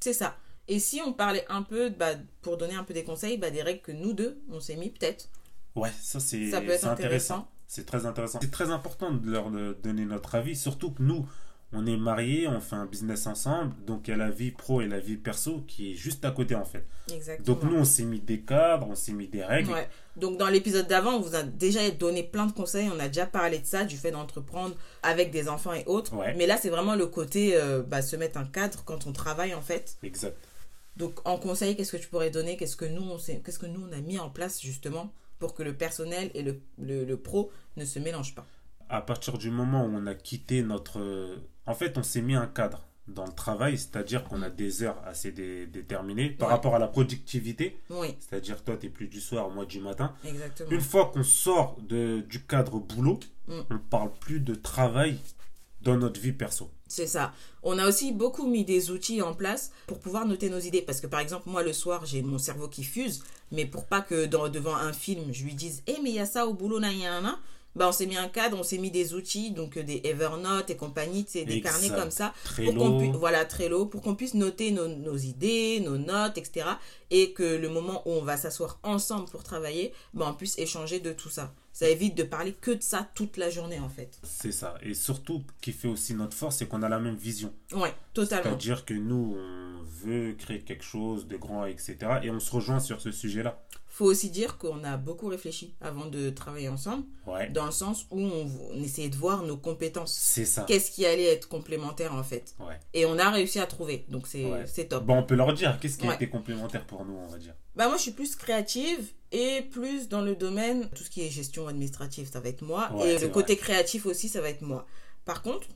C'est 0.00 0.12
ça. 0.12 0.36
Et 0.66 0.80
si 0.80 1.00
on 1.06 1.12
parlait 1.12 1.46
un 1.48 1.62
peu, 1.62 1.88
bah, 1.88 2.14
pour 2.42 2.56
donner 2.56 2.74
un 2.74 2.84
peu 2.84 2.94
des 2.94 3.04
conseils, 3.04 3.38
bah, 3.38 3.50
des 3.50 3.62
règles 3.62 3.80
que 3.80 3.92
nous 3.92 4.12
deux, 4.12 4.42
on 4.50 4.58
s'est 4.58 4.76
mis 4.76 4.90
peut-être. 4.90 5.28
Ouais, 5.76 5.92
ça 6.00 6.18
c'est 6.18 6.50
Ça 6.50 6.60
peut 6.60 6.70
être 6.70 6.80
c'est 6.80 6.86
intéressant. 6.86 7.48
C'est 7.68 7.84
très 7.84 8.06
intéressant. 8.06 8.38
C'est 8.40 8.50
très 8.50 8.70
important 8.70 9.12
de 9.12 9.30
leur 9.30 9.54
euh, 9.54 9.78
donner 9.82 10.06
notre 10.06 10.34
avis, 10.34 10.56
surtout 10.56 10.90
que 10.90 11.02
nous, 11.02 11.28
on 11.72 11.84
est 11.86 11.98
mariés, 11.98 12.48
on 12.48 12.60
fait 12.60 12.76
un 12.76 12.86
business 12.86 13.26
ensemble, 13.26 13.74
donc 13.84 14.08
il 14.08 14.12
y 14.12 14.14
a 14.14 14.16
la 14.16 14.30
vie 14.30 14.50
pro 14.50 14.80
et 14.80 14.88
la 14.88 15.00
vie 15.00 15.18
perso 15.18 15.62
qui 15.68 15.92
est 15.92 15.94
juste 15.94 16.24
à 16.24 16.30
côté 16.30 16.54
en 16.54 16.64
fait. 16.64 16.86
Exactement. 17.12 17.46
Donc 17.46 17.70
nous, 17.70 17.76
on 17.76 17.84
s'est 17.84 18.04
mis 18.04 18.20
des 18.20 18.40
cadres, 18.40 18.86
on 18.88 18.94
s'est 18.94 19.12
mis 19.12 19.28
des 19.28 19.44
règles. 19.44 19.70
Ouais. 19.70 19.86
Donc 20.16 20.38
dans 20.38 20.48
l'épisode 20.48 20.86
d'avant, 20.86 21.16
on 21.16 21.20
vous 21.20 21.34
a 21.34 21.42
déjà 21.42 21.88
donné 21.90 22.22
plein 22.22 22.46
de 22.46 22.52
conseils, 22.52 22.88
on 22.88 22.98
a 22.98 23.08
déjà 23.08 23.26
parlé 23.26 23.58
de 23.58 23.66
ça, 23.66 23.84
du 23.84 23.98
fait 23.98 24.12
d'entreprendre 24.12 24.74
avec 25.02 25.30
des 25.30 25.46
enfants 25.50 25.74
et 25.74 25.84
autres. 25.84 26.16
Ouais. 26.16 26.34
Mais 26.38 26.46
là, 26.46 26.56
c'est 26.56 26.70
vraiment 26.70 26.96
le 26.96 27.06
côté 27.06 27.54
euh, 27.54 27.82
bah, 27.82 28.00
se 28.00 28.16
mettre 28.16 28.38
un 28.38 28.46
cadre 28.46 28.82
quand 28.86 29.06
on 29.06 29.12
travaille 29.12 29.54
en 29.54 29.62
fait. 29.62 29.98
Exact. 30.02 30.36
Donc 30.96 31.20
en 31.26 31.36
conseil, 31.36 31.76
qu'est-ce 31.76 31.92
que 31.92 31.98
tu 31.98 32.08
pourrais 32.08 32.30
donner? 32.30 32.56
Qu'est-ce 32.56 32.76
que 32.76 32.86
nous 32.86 33.02
on 33.02 33.18
qu'est-ce 33.18 33.58
que 33.58 33.66
nous 33.66 33.86
on 33.88 33.92
a 33.92 34.00
mis 34.00 34.18
en 34.18 34.30
place 34.30 34.60
justement 34.62 35.12
pour 35.38 35.54
que 35.54 35.62
le 35.62 35.74
personnel 35.76 36.30
et 36.34 36.42
le, 36.42 36.60
le, 36.78 37.04
le 37.04 37.16
pro 37.16 37.50
ne 37.76 37.84
se 37.84 37.98
mélangent 37.98 38.34
pas 38.34 38.46
À 38.88 39.00
partir 39.02 39.38
du 39.38 39.50
moment 39.50 39.84
où 39.84 39.90
on 39.94 40.06
a 40.06 40.14
quitté 40.14 40.62
notre... 40.62 41.36
En 41.66 41.74
fait, 41.74 41.98
on 41.98 42.02
s'est 42.02 42.22
mis 42.22 42.34
un 42.34 42.46
cadre 42.46 42.84
dans 43.06 43.24
le 43.24 43.32
travail, 43.32 43.78
c'est-à-dire 43.78 44.24
qu'on 44.24 44.42
a 44.42 44.50
des 44.50 44.82
heures 44.82 45.00
assez 45.06 45.32
dé- 45.32 45.66
déterminées 45.66 46.28
par 46.30 46.48
Ouais. 46.48 46.54
rapport 46.54 46.74
à 46.74 46.78
la 46.78 46.88
productivité, 46.88 47.78
Oui, 47.88 48.14
c'est-à-dire 48.20 48.62
toi, 48.62 48.76
tu 48.76 48.86
es 48.86 48.88
plus 48.90 49.08
du 49.08 49.20
soir, 49.20 49.48
moi 49.48 49.64
du 49.64 49.80
matin. 49.80 50.12
exactement. 50.26 50.70
Une 50.70 50.80
fois 50.82 51.06
qu'on 51.12 51.22
sort 51.22 51.78
de, 51.80 52.20
du 52.28 52.42
cadre 52.44 52.78
boulot, 52.78 53.18
Mm. 53.48 53.60
on 53.70 53.78
parle 53.78 54.10
plus 54.20 54.40
de 54.40 54.54
travail 54.54 55.18
dans 55.82 55.96
notre 55.96 56.20
vie 56.20 56.32
perso. 56.32 56.70
C'est 56.88 57.06
ça. 57.06 57.32
On 57.62 57.78
a 57.78 57.86
aussi 57.86 58.12
beaucoup 58.12 58.46
mis 58.46 58.64
des 58.64 58.90
outils 58.90 59.22
en 59.22 59.34
place 59.34 59.70
pour 59.86 59.98
pouvoir 60.00 60.26
noter 60.26 60.50
nos 60.50 60.58
idées. 60.58 60.82
Parce 60.82 61.00
que 61.00 61.06
par 61.06 61.20
exemple, 61.20 61.48
moi 61.48 61.62
le 61.62 61.72
soir, 61.72 62.06
j'ai 62.06 62.22
mon 62.22 62.38
cerveau 62.38 62.68
qui 62.68 62.82
fuse. 62.84 63.22
Mais 63.52 63.66
pour 63.66 63.86
pas 63.86 64.00
que 64.00 64.26
dans, 64.26 64.48
devant 64.48 64.74
un 64.74 64.92
film, 64.92 65.32
je 65.32 65.44
lui 65.44 65.54
dise 65.54 65.82
Eh, 65.86 65.96
mais 66.02 66.10
il 66.10 66.16
y 66.16 66.20
a 66.20 66.26
ça 66.26 66.46
au 66.46 66.54
boulot, 66.54 66.80
nan, 66.80 66.96
nan, 66.98 67.22
nan. 67.22 67.36
Bah, 67.76 67.86
on 67.88 67.92
s'est 67.92 68.06
mis 68.06 68.16
un 68.16 68.28
cadre, 68.28 68.58
on 68.58 68.64
s'est 68.64 68.78
mis 68.78 68.90
des 68.90 69.14
outils, 69.14 69.52
donc 69.52 69.76
euh, 69.76 69.84
des 69.84 70.00
Evernote 70.02 70.68
et 70.70 70.76
compagnie, 70.76 71.24
des 71.32 71.40
Exact. 71.42 71.62
carnets 71.62 71.90
comme 71.90 72.10
ça. 72.10 72.32
Pour 72.42 72.52
Trello. 72.54 72.72
qu'on 72.72 72.98
puisse, 72.98 73.14
voilà, 73.14 73.44
Trello, 73.44 73.86
pour 73.86 74.02
qu'on 74.02 74.16
puisse 74.16 74.34
noter 74.34 74.72
nos, 74.72 74.88
nos 74.88 75.16
idées, 75.16 75.80
nos 75.84 75.96
notes, 75.96 76.38
etc. 76.38 76.66
Et 77.10 77.32
que 77.34 77.44
le 77.44 77.68
moment 77.68 78.02
où 78.06 78.12
on 78.12 78.22
va 78.22 78.36
s'asseoir 78.36 78.80
ensemble 78.82 79.26
pour 79.30 79.44
travailler, 79.44 79.92
bah, 80.14 80.26
on 80.28 80.34
puisse 80.34 80.58
échanger 80.58 80.98
de 80.98 81.12
tout 81.12 81.28
ça. 81.28 81.54
Ça 81.78 81.88
évite 81.88 82.16
de 82.16 82.24
parler 82.24 82.54
que 82.54 82.72
de 82.72 82.82
ça 82.82 83.08
toute 83.14 83.36
la 83.36 83.50
journée, 83.50 83.78
en 83.78 83.88
fait. 83.88 84.18
C'est 84.24 84.50
ça. 84.50 84.74
Et 84.82 84.94
surtout, 84.94 85.44
ce 85.46 85.60
qui 85.60 85.70
fait 85.70 85.86
aussi 85.86 86.12
notre 86.12 86.36
force, 86.36 86.56
c'est 86.56 86.66
qu'on 86.66 86.82
a 86.82 86.88
la 86.88 86.98
même 86.98 87.14
vision. 87.14 87.54
Ouais, 87.72 87.94
totalement. 88.14 88.42
C'est-à-dire 88.42 88.84
que 88.84 88.94
nous, 88.94 89.36
on 89.38 89.84
veut 89.84 90.34
créer 90.36 90.58
quelque 90.62 90.82
chose 90.82 91.28
de 91.28 91.36
grand, 91.36 91.66
etc. 91.66 91.96
Et 92.24 92.32
on 92.32 92.40
se 92.40 92.50
rejoint 92.50 92.80
sur 92.80 93.00
ce 93.00 93.12
sujet-là. 93.12 93.62
Faut 93.98 94.04
aussi 94.04 94.30
dire 94.30 94.58
qu'on 94.58 94.84
a 94.84 94.96
beaucoup 94.96 95.26
réfléchi 95.26 95.74
avant 95.80 96.06
de 96.06 96.30
travailler 96.30 96.68
ensemble, 96.68 97.02
Ouais. 97.26 97.50
dans 97.50 97.66
le 97.66 97.72
sens 97.72 98.06
où 98.12 98.20
on, 98.20 98.46
on 98.72 98.80
essayait 98.82 99.08
de 99.08 99.16
voir 99.16 99.42
nos 99.42 99.56
compétences. 99.56 100.14
C'est 100.14 100.44
ça. 100.44 100.62
Qu'est-ce 100.68 100.92
qui 100.92 101.04
allait 101.04 101.24
être 101.24 101.48
complémentaire 101.48 102.14
en 102.14 102.22
fait. 102.22 102.54
Ouais. 102.60 102.78
Et 102.94 103.06
on 103.06 103.18
a 103.18 103.28
réussi 103.30 103.58
à 103.58 103.66
trouver, 103.66 104.06
donc 104.08 104.28
c'est 104.28 104.44
Ouais. 104.44 104.84
top. 104.88 105.04
Bon, 105.04 105.16
on 105.18 105.24
peut 105.24 105.34
leur 105.34 105.52
dire 105.52 105.78
qu'est-ce 105.80 105.98
qui 105.98 106.06
a 106.06 106.14
été 106.14 106.28
complémentaire 106.28 106.86
pour 106.86 107.04
nous, 107.04 107.16
on 107.16 107.26
va 107.26 107.38
dire. 107.38 107.54
Bah 107.74 107.88
moi 107.88 107.96
je 107.96 108.02
suis 108.02 108.12
plus 108.12 108.36
créative 108.36 109.10
et 109.32 109.62
plus 109.62 110.08
dans 110.08 110.22
le 110.22 110.36
domaine, 110.36 110.88
tout 110.94 111.02
ce 111.02 111.10
qui 111.10 111.22
est 111.26 111.28
gestion 111.30 111.66
administrative, 111.66 112.30
ça 112.30 112.38
va 112.38 112.48
être 112.50 112.62
moi. 112.62 112.90
Et 113.04 113.18
le 113.18 113.28
côté 113.28 113.56
créatif 113.56 114.06
aussi, 114.06 114.28
ça 114.28 114.40
va 114.40 114.48
être 114.48 114.62
moi. 114.62 114.86
Par 115.24 115.42
contre, 115.42 115.66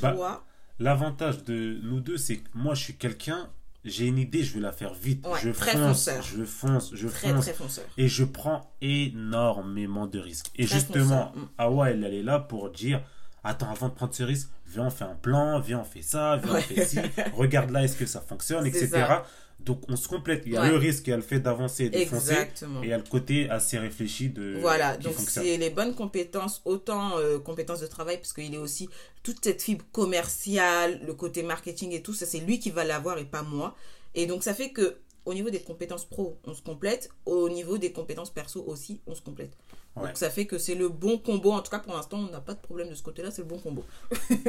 Bah, 0.00 0.12
toi, 0.12 0.44
L'avantage 0.78 1.42
de 1.44 1.78
nous 1.82 2.00
deux, 2.00 2.16
c'est 2.16 2.36
que 2.38 2.48
moi, 2.54 2.74
je 2.74 2.82
suis 2.84 2.96
quelqu'un, 2.96 3.50
j'ai 3.84 4.06
une 4.06 4.18
idée, 4.18 4.42
je 4.42 4.54
vais 4.54 4.60
la 4.60 4.72
faire 4.72 4.92
vite. 4.94 5.26
Ouais, 5.26 5.38
je 5.42 5.50
très 5.50 5.72
fonce, 5.72 6.10
je 6.36 6.44
fonce, 6.44 6.90
je 6.94 7.08
très 7.08 7.32
fonce. 7.52 7.80
Et 7.96 8.08
je 8.08 8.24
prends 8.24 8.70
énormément 8.80 10.06
de 10.06 10.18
risques. 10.18 10.50
Et 10.56 10.66
Très 10.66 10.76
justement, 10.76 11.32
fonceur. 11.32 11.48
Awa, 11.58 11.90
elle, 11.90 12.04
elle 12.04 12.14
est 12.14 12.22
là 12.22 12.38
pour 12.38 12.70
dire 12.70 13.02
Attends, 13.42 13.70
avant 13.70 13.88
de 13.88 13.94
prendre 13.94 14.12
ce 14.14 14.22
risque, 14.22 14.50
viens, 14.66 14.84
on 14.86 14.90
fait 14.90 15.04
un 15.04 15.14
plan, 15.14 15.60
viens, 15.60 15.80
on 15.80 15.84
fait 15.84 16.02
ça, 16.02 16.36
viens, 16.36 16.52
Ouais. 16.52 16.58
on 16.70 16.74
fait 16.74 16.84
ci, 16.84 16.98
regarde 17.34 17.70
là, 17.70 17.82
est-ce 17.82 17.96
que 17.96 18.04
ça 18.04 18.20
fonctionne, 18.20 18.66
etc. 18.66 18.88
ça. 18.90 19.24
Donc, 19.64 19.82
on 19.88 19.96
se 19.96 20.08
complète. 20.08 20.42
Il 20.46 20.52
y 20.52 20.56
a 20.56 20.62
Ouais. 20.62 20.70
le 20.70 20.76
risque, 20.76 21.06
il 21.06 21.10
y 21.10 21.12
a 21.12 21.16
le 21.16 21.22
fait 21.22 21.40
d'avancer 21.40 21.84
et 21.84 21.90
de 21.90 21.98
foncer. 22.06 22.32
Exactement. 22.32 22.82
Et 22.82 22.86
il 22.86 22.90
y 22.90 22.92
a 22.92 22.96
le 22.98 23.02
côté 23.04 23.48
assez 23.50 23.78
réfléchi 23.78 24.28
de. 24.30 24.56
Voilà, 24.60 24.96
donc 24.96 25.14
c'est 25.18 25.56
les 25.56 25.70
bonnes 25.70 25.94
compétences, 25.94 26.62
autant 26.64 27.18
euh, 27.18 27.38
compétences 27.38 27.80
de 27.80 27.86
travail, 27.86 28.16
parce 28.18 28.32
qu'il 28.32 28.54
est 28.54 28.58
aussi 28.58 28.88
toute 29.22 29.44
cette 29.44 29.62
fibre 29.62 29.84
commerciale, 29.92 31.00
le 31.06 31.14
côté 31.14 31.42
marketing 31.42 31.92
et 31.92 32.02
tout, 32.02 32.12
ça 32.14 32.26
c'est 32.26 32.40
lui 32.40 32.58
qui 32.58 32.70
va 32.70 32.84
l'avoir 32.84 33.18
et 33.18 33.24
pas 33.24 33.42
moi. 33.42 33.74
Et 34.14 34.26
donc 34.26 34.42
ça 34.42 34.54
fait 34.54 34.70
que 34.70 34.96
au 35.26 35.34
niveau 35.34 35.50
des 35.50 35.60
compétences 35.60 36.04
pro, 36.06 36.38
on 36.46 36.54
se 36.54 36.62
complète, 36.62 37.10
au 37.26 37.48
niveau 37.50 37.76
des 37.78 37.92
compétences 37.92 38.30
perso 38.30 38.64
aussi, 38.66 39.00
on 39.06 39.14
se 39.14 39.20
complète. 39.20 39.52
Ouais. 39.96 40.06
Donc 40.06 40.16
ça 40.16 40.30
fait 40.30 40.46
que 40.46 40.56
c'est 40.56 40.74
le 40.74 40.88
bon 40.88 41.18
combo, 41.18 41.52
en 41.52 41.60
tout 41.60 41.70
cas 41.70 41.78
pour 41.80 41.94
l'instant 41.94 42.18
on 42.18 42.30
n'a 42.30 42.40
pas 42.40 42.54
de 42.54 42.60
problème 42.60 42.88
de 42.88 42.94
ce 42.94 43.02
côté-là, 43.02 43.30
c'est 43.30 43.42
le 43.42 43.48
bon 43.48 43.58
combo. 43.58 43.84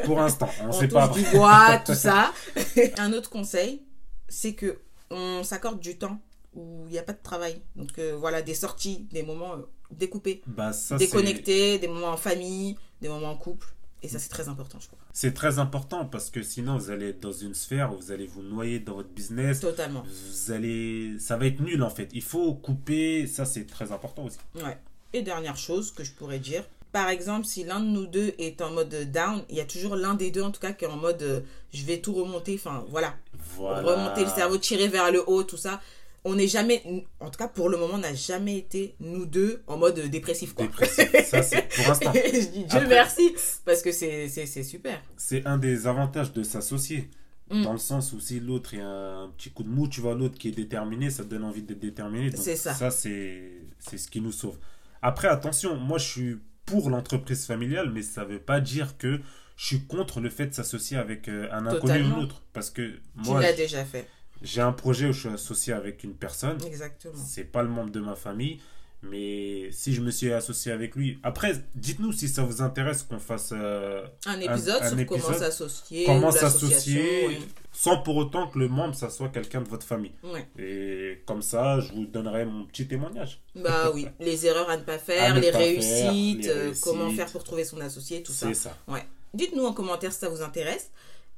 Pour 0.05 0.17
l'instant, 0.19 0.49
on 0.61 0.63
ne 0.67 0.69
On 0.69 0.71
sait 0.71 0.87
pas. 0.87 1.07
du 1.09 1.21
bois, 1.33 1.81
tout 1.85 1.93
ça. 1.95 2.31
Un 2.97 3.11
autre 3.13 3.29
conseil, 3.29 3.81
c'est 4.29 4.53
que 4.53 4.79
on 5.11 5.43
s'accorde 5.43 5.79
du 5.79 5.97
temps 5.97 6.19
où 6.55 6.83
il 6.87 6.91
n'y 6.91 6.97
a 6.99 7.03
pas 7.03 7.13
de 7.13 7.21
travail. 7.21 7.61
Donc 7.75 7.97
euh, 7.99 8.15
voilà, 8.17 8.41
des 8.41 8.55
sorties, 8.55 9.07
des 9.11 9.23
moments 9.23 9.53
euh, 9.53 9.61
découpés 9.91 10.41
Bah, 10.47 10.73
ça, 10.73 10.97
c'est- 10.97 11.05
déconnecté, 11.05 11.79
des 11.79 11.87
moments 11.87 12.09
en 12.09 12.17
famille, 12.17 12.77
des 13.01 13.07
moments 13.09 13.31
en 13.31 13.37
couple. 13.37 13.67
Et 14.03 14.07
ça, 14.07 14.17
c'est 14.17 14.29
très 14.29 14.49
important, 14.49 14.79
je 14.79 14.87
crois. 14.87 14.97
C'est 15.13 15.33
très 15.35 15.59
important 15.59 16.05
parce 16.07 16.31
que 16.31 16.41
sinon, 16.41 16.75
vous 16.75 16.89
allez 16.89 17.09
être 17.09 17.19
dans 17.19 17.31
une 17.31 17.53
sphère 17.53 17.93
où 17.93 17.97
vous 17.97 18.11
allez 18.11 18.25
vous 18.25 18.41
noyer 18.41 18.79
dans 18.79 18.95
votre 18.95 19.09
business. 19.09 19.59
Totalement. 19.59 20.03
Vous 20.03 20.51
allez. 20.51 21.17
Ça 21.19 21.37
va 21.37 21.45
être 21.45 21.59
nul 21.61 21.83
en 21.83 21.89
fait. 21.91 22.09
Il 22.13 22.23
faut 22.23 22.55
couper. 22.55 23.27
Ça, 23.27 23.45
c'est 23.45 23.65
très 23.65 23.91
important 23.91 24.25
aussi. 24.25 24.39
Ouais. 24.55 24.77
Et 25.13 25.21
dernière 25.21 25.55
chose 25.57 25.91
que 25.91 26.03
je 26.03 26.13
pourrais 26.13 26.39
dire, 26.39 26.63
par 26.91 27.09
exemple, 27.09 27.45
si 27.45 27.63
l'un 27.63 27.79
de 27.79 27.85
nous 27.85 28.05
deux 28.05 28.33
est 28.37 28.61
en 28.61 28.71
mode 28.71 28.93
down, 29.11 29.43
il 29.49 29.55
y 29.55 29.61
a 29.61 29.65
toujours 29.65 29.95
l'un 29.95 30.13
des 30.13 30.31
deux, 30.31 30.41
en 30.41 30.51
tout 30.51 30.59
cas, 30.59 30.73
qui 30.73 30.85
est 30.85 30.89
en 30.89 30.97
mode 30.97 31.21
euh, 31.21 31.39
je 31.73 31.85
vais 31.85 31.99
tout 31.99 32.13
remonter, 32.13 32.55
enfin 32.55 32.85
voilà, 32.89 33.15
Voilà. 33.55 33.81
remonter 33.81 34.23
le 34.25 34.29
cerveau, 34.29 34.57
tirer 34.57 34.87
vers 34.87 35.11
le 35.11 35.23
haut, 35.29 35.43
tout 35.43 35.57
ça. 35.57 35.81
On 36.23 36.35
n'est 36.35 36.47
jamais, 36.47 36.83
en 37.19 37.29
tout 37.31 37.37
cas 37.39 37.47
pour 37.47 37.67
le 37.69 37.77
moment, 37.77 37.95
on 37.95 37.99
n'a 37.99 38.13
jamais 38.13 38.57
été, 38.57 38.93
nous 38.99 39.25
deux, 39.25 39.63
en 39.65 39.77
mode 39.77 39.99
dépressif. 39.99 40.53
Quoi. 40.53 40.65
Dépressif. 40.67 41.09
ça, 41.25 41.41
c'est 41.41 41.67
pour 41.69 41.87
l'instant. 41.87 42.11
Je 42.13 42.47
dis 42.49 42.63
Dieu 42.65 42.77
Après- 42.77 42.87
merci, 42.87 43.33
parce 43.65 43.81
que 43.81 43.91
c'est 43.91 44.27
super. 44.63 45.01
C'est 45.17 45.45
un 45.47 45.57
des 45.57 45.87
avantages 45.87 46.31
de 46.33 46.43
s'associer. 46.43 47.09
Mm. 47.49 47.63
Dans 47.63 47.73
le 47.73 47.79
sens 47.79 48.13
où 48.13 48.19
si 48.19 48.39
l'autre 48.39 48.75
est 48.75 48.81
un 48.81 49.31
petit 49.35 49.49
coup 49.49 49.63
de 49.63 49.67
mou, 49.69 49.87
tu 49.87 49.99
vois 49.99 50.13
l'autre 50.13 50.37
qui 50.37 50.49
est 50.49 50.51
déterminé, 50.51 51.09
ça 51.09 51.23
te 51.23 51.29
donne 51.29 51.43
envie 51.43 51.63
d'être 51.63 51.79
déterminé. 51.79 52.29
C'est 52.35 52.55
ça. 52.55 52.73
Ça, 52.75 52.91
c'est 52.91 53.53
c'est 53.79 53.97
ce 53.97 54.07
qui 54.07 54.21
nous 54.21 54.31
sauve. 54.31 54.57
Après, 55.01 55.27
attention, 55.27 55.75
moi 55.75 55.97
je 55.97 56.05
suis 56.07 56.37
pour 56.79 56.89
l'entreprise 56.89 57.45
familiale, 57.45 57.91
mais 57.91 58.01
ça 58.01 58.23
veut 58.23 58.39
pas 58.39 58.59
dire 58.61 58.97
que 58.97 59.19
je 59.57 59.65
suis 59.65 59.85
contre 59.85 60.19
le 60.21 60.29
fait 60.29 60.47
de 60.47 60.53
s'associer 60.53 60.97
avec 60.97 61.27
euh, 61.27 61.47
un 61.51 61.65
inconnu 61.67 62.01
ou 62.03 62.15
un 62.15 62.19
autre. 62.21 62.41
Parce 62.53 62.69
que 62.69 62.91
Tu 63.23 63.29
moi, 63.29 63.41
l'as 63.41 63.53
déjà 63.53 63.83
fait. 63.85 64.07
j'ai 64.41 64.61
un 64.61 64.71
projet 64.71 65.07
où 65.09 65.13
je 65.13 65.19
suis 65.21 65.29
associé 65.29 65.73
avec 65.73 66.03
une 66.03 66.13
personne. 66.15 66.57
Exactement. 66.65 67.13
C'est 67.15 67.43
pas 67.43 67.61
le 67.61 67.69
membre 67.69 67.91
de 67.91 67.99
ma 67.99 68.15
famille. 68.15 68.59
Mais 69.03 69.71
si 69.71 69.93
je 69.93 70.01
me 70.01 70.11
suis 70.11 70.31
associé 70.31 70.71
avec 70.71 70.95
lui. 70.95 71.17
Après, 71.23 71.53
dites-nous 71.73 72.11
si 72.11 72.27
ça 72.27 72.43
vous 72.43 72.61
intéresse 72.61 73.01
qu'on 73.01 73.19
fasse 73.19 73.51
euh, 73.51 74.05
Un 74.27 74.39
épisode 74.39 74.81
un 74.81 74.89
sur 74.89 75.05
comment 75.07 75.33
s'associer. 75.33 76.05
comment 76.05 76.31
s'associer 76.31 77.27
oui. 77.27 77.39
sans 77.71 77.97
pour 77.97 78.15
autant 78.17 78.47
que 78.47 78.59
le 78.59 78.67
membre 78.67 78.93
ça 78.93 79.09
soit 79.09 79.29
quelqu'un 79.29 79.61
de 79.61 79.69
votre 79.69 79.85
famille. 79.85 80.13
Et 80.59 81.23
comme 81.25 81.41
ça, 81.41 81.79
je 81.79 81.93
vous 81.93 82.05
donnerai 82.05 82.45
mon 82.45 82.65
petit 82.65 82.87
témoignage. 82.87 83.41
Bah 83.55 83.91
oui, 83.93 84.07
les 84.19 84.45
erreurs 84.45 84.69
à 84.69 84.77
ne 84.77 84.83
pas 84.83 84.99
faire, 84.99 85.31
À 85.31 85.33
ne 85.33 85.39
les, 85.39 85.51
pas 85.51 85.57
faire, 85.57 85.67
réussites, 85.67 86.43
les 86.43 86.49
euh, 86.49 86.61
réussites. 86.65 86.83
comment 86.83 87.09
faire 87.11 87.31
pour 87.31 87.43
trouver 87.43 87.63
son 87.63 87.81
associé, 87.81 88.21
tout 88.21 88.31
ça. 88.31 88.47
C'est 88.47 88.53
ça. 88.53 88.77
Ouais. 88.87 89.03
Dites-nous 89.33 89.65
en 89.65 89.73
commentaire 89.73 90.11
si 90.13 90.19
ça 90.19 90.29
vous 90.29 90.43
intéresse. 90.43 90.91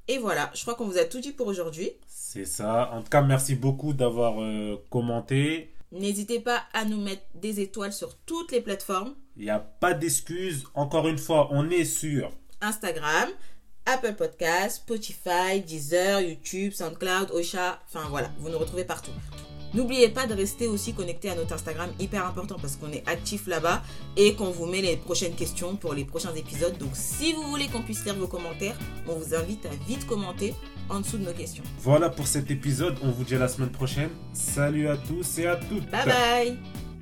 Et 0.09 0.17
voilà, 0.17 0.51
je 0.53 0.61
crois 0.61 0.75
qu'on 0.75 0.85
vous 0.85 0.97
a 0.97 1.05
tout 1.05 1.21
dit 1.21 1.31
pour 1.31 1.47
aujourd'hui. 1.47 1.91
C'est 2.07 2.45
ça. 2.45 2.91
En 2.91 3.01
tout 3.01 3.09
cas, 3.09 3.21
merci 3.21 3.55
beaucoup 3.55 3.93
d'avoir 3.93 4.41
euh, 4.41 4.75
commenté. 4.89 5.72
N'hésitez 5.93 6.39
pas 6.39 6.63
à 6.73 6.85
nous 6.85 6.99
mettre 6.99 7.21
des 7.35 7.59
étoiles 7.59 7.93
sur 7.93 8.17
toutes 8.25 8.51
les 8.51 8.61
plateformes. 8.61 9.13
Il 9.37 9.43
n'y 9.43 9.51
a 9.51 9.59
pas 9.59 9.93
d'excuses. 9.93 10.65
Encore 10.73 11.07
une 11.07 11.19
fois, 11.19 11.49
on 11.51 11.69
est 11.69 11.85
sur 11.85 12.31
Instagram, 12.61 13.29
Apple 13.85 14.13
Podcasts, 14.13 14.77
Spotify, 14.77 15.61
Deezer, 15.63 16.21
YouTube, 16.21 16.73
SoundCloud, 16.73 17.29
Ocha. 17.31 17.79
Enfin 17.85 18.07
voilà, 18.09 18.31
vous 18.39 18.49
nous 18.49 18.57
retrouvez 18.57 18.85
partout. 18.85 19.11
N'oubliez 19.73 20.09
pas 20.09 20.27
de 20.27 20.33
rester 20.33 20.67
aussi 20.67 20.93
connecté 20.93 21.29
à 21.29 21.35
notre 21.35 21.53
Instagram, 21.53 21.89
hyper 21.99 22.25
important 22.25 22.55
parce 22.61 22.75
qu'on 22.75 22.91
est 22.91 23.07
actif 23.07 23.47
là-bas 23.47 23.81
et 24.17 24.35
qu'on 24.35 24.51
vous 24.51 24.65
met 24.65 24.81
les 24.81 24.97
prochaines 24.97 25.35
questions 25.35 25.75
pour 25.75 25.93
les 25.93 26.05
prochains 26.05 26.33
épisodes. 26.35 26.77
Donc 26.77 26.91
si 26.93 27.33
vous 27.33 27.43
voulez 27.43 27.67
qu'on 27.67 27.81
puisse 27.81 28.05
lire 28.05 28.15
vos 28.15 28.27
commentaires, 28.27 28.77
on 29.07 29.15
vous 29.15 29.33
invite 29.35 29.65
à 29.65 29.75
vite 29.87 30.05
commenter 30.05 30.53
en 30.89 30.99
dessous 30.99 31.17
de 31.17 31.25
nos 31.25 31.33
questions. 31.33 31.63
Voilà 31.79 32.09
pour 32.09 32.27
cet 32.27 32.51
épisode. 32.51 32.95
On 33.01 33.11
vous 33.11 33.23
dit 33.23 33.35
à 33.35 33.39
la 33.39 33.47
semaine 33.47 33.71
prochaine. 33.71 34.09
Salut 34.33 34.87
à 34.87 34.97
tous 34.97 35.39
et 35.39 35.47
à 35.47 35.55
toutes. 35.55 35.89
Bye 35.89 36.05
bye 36.05 36.92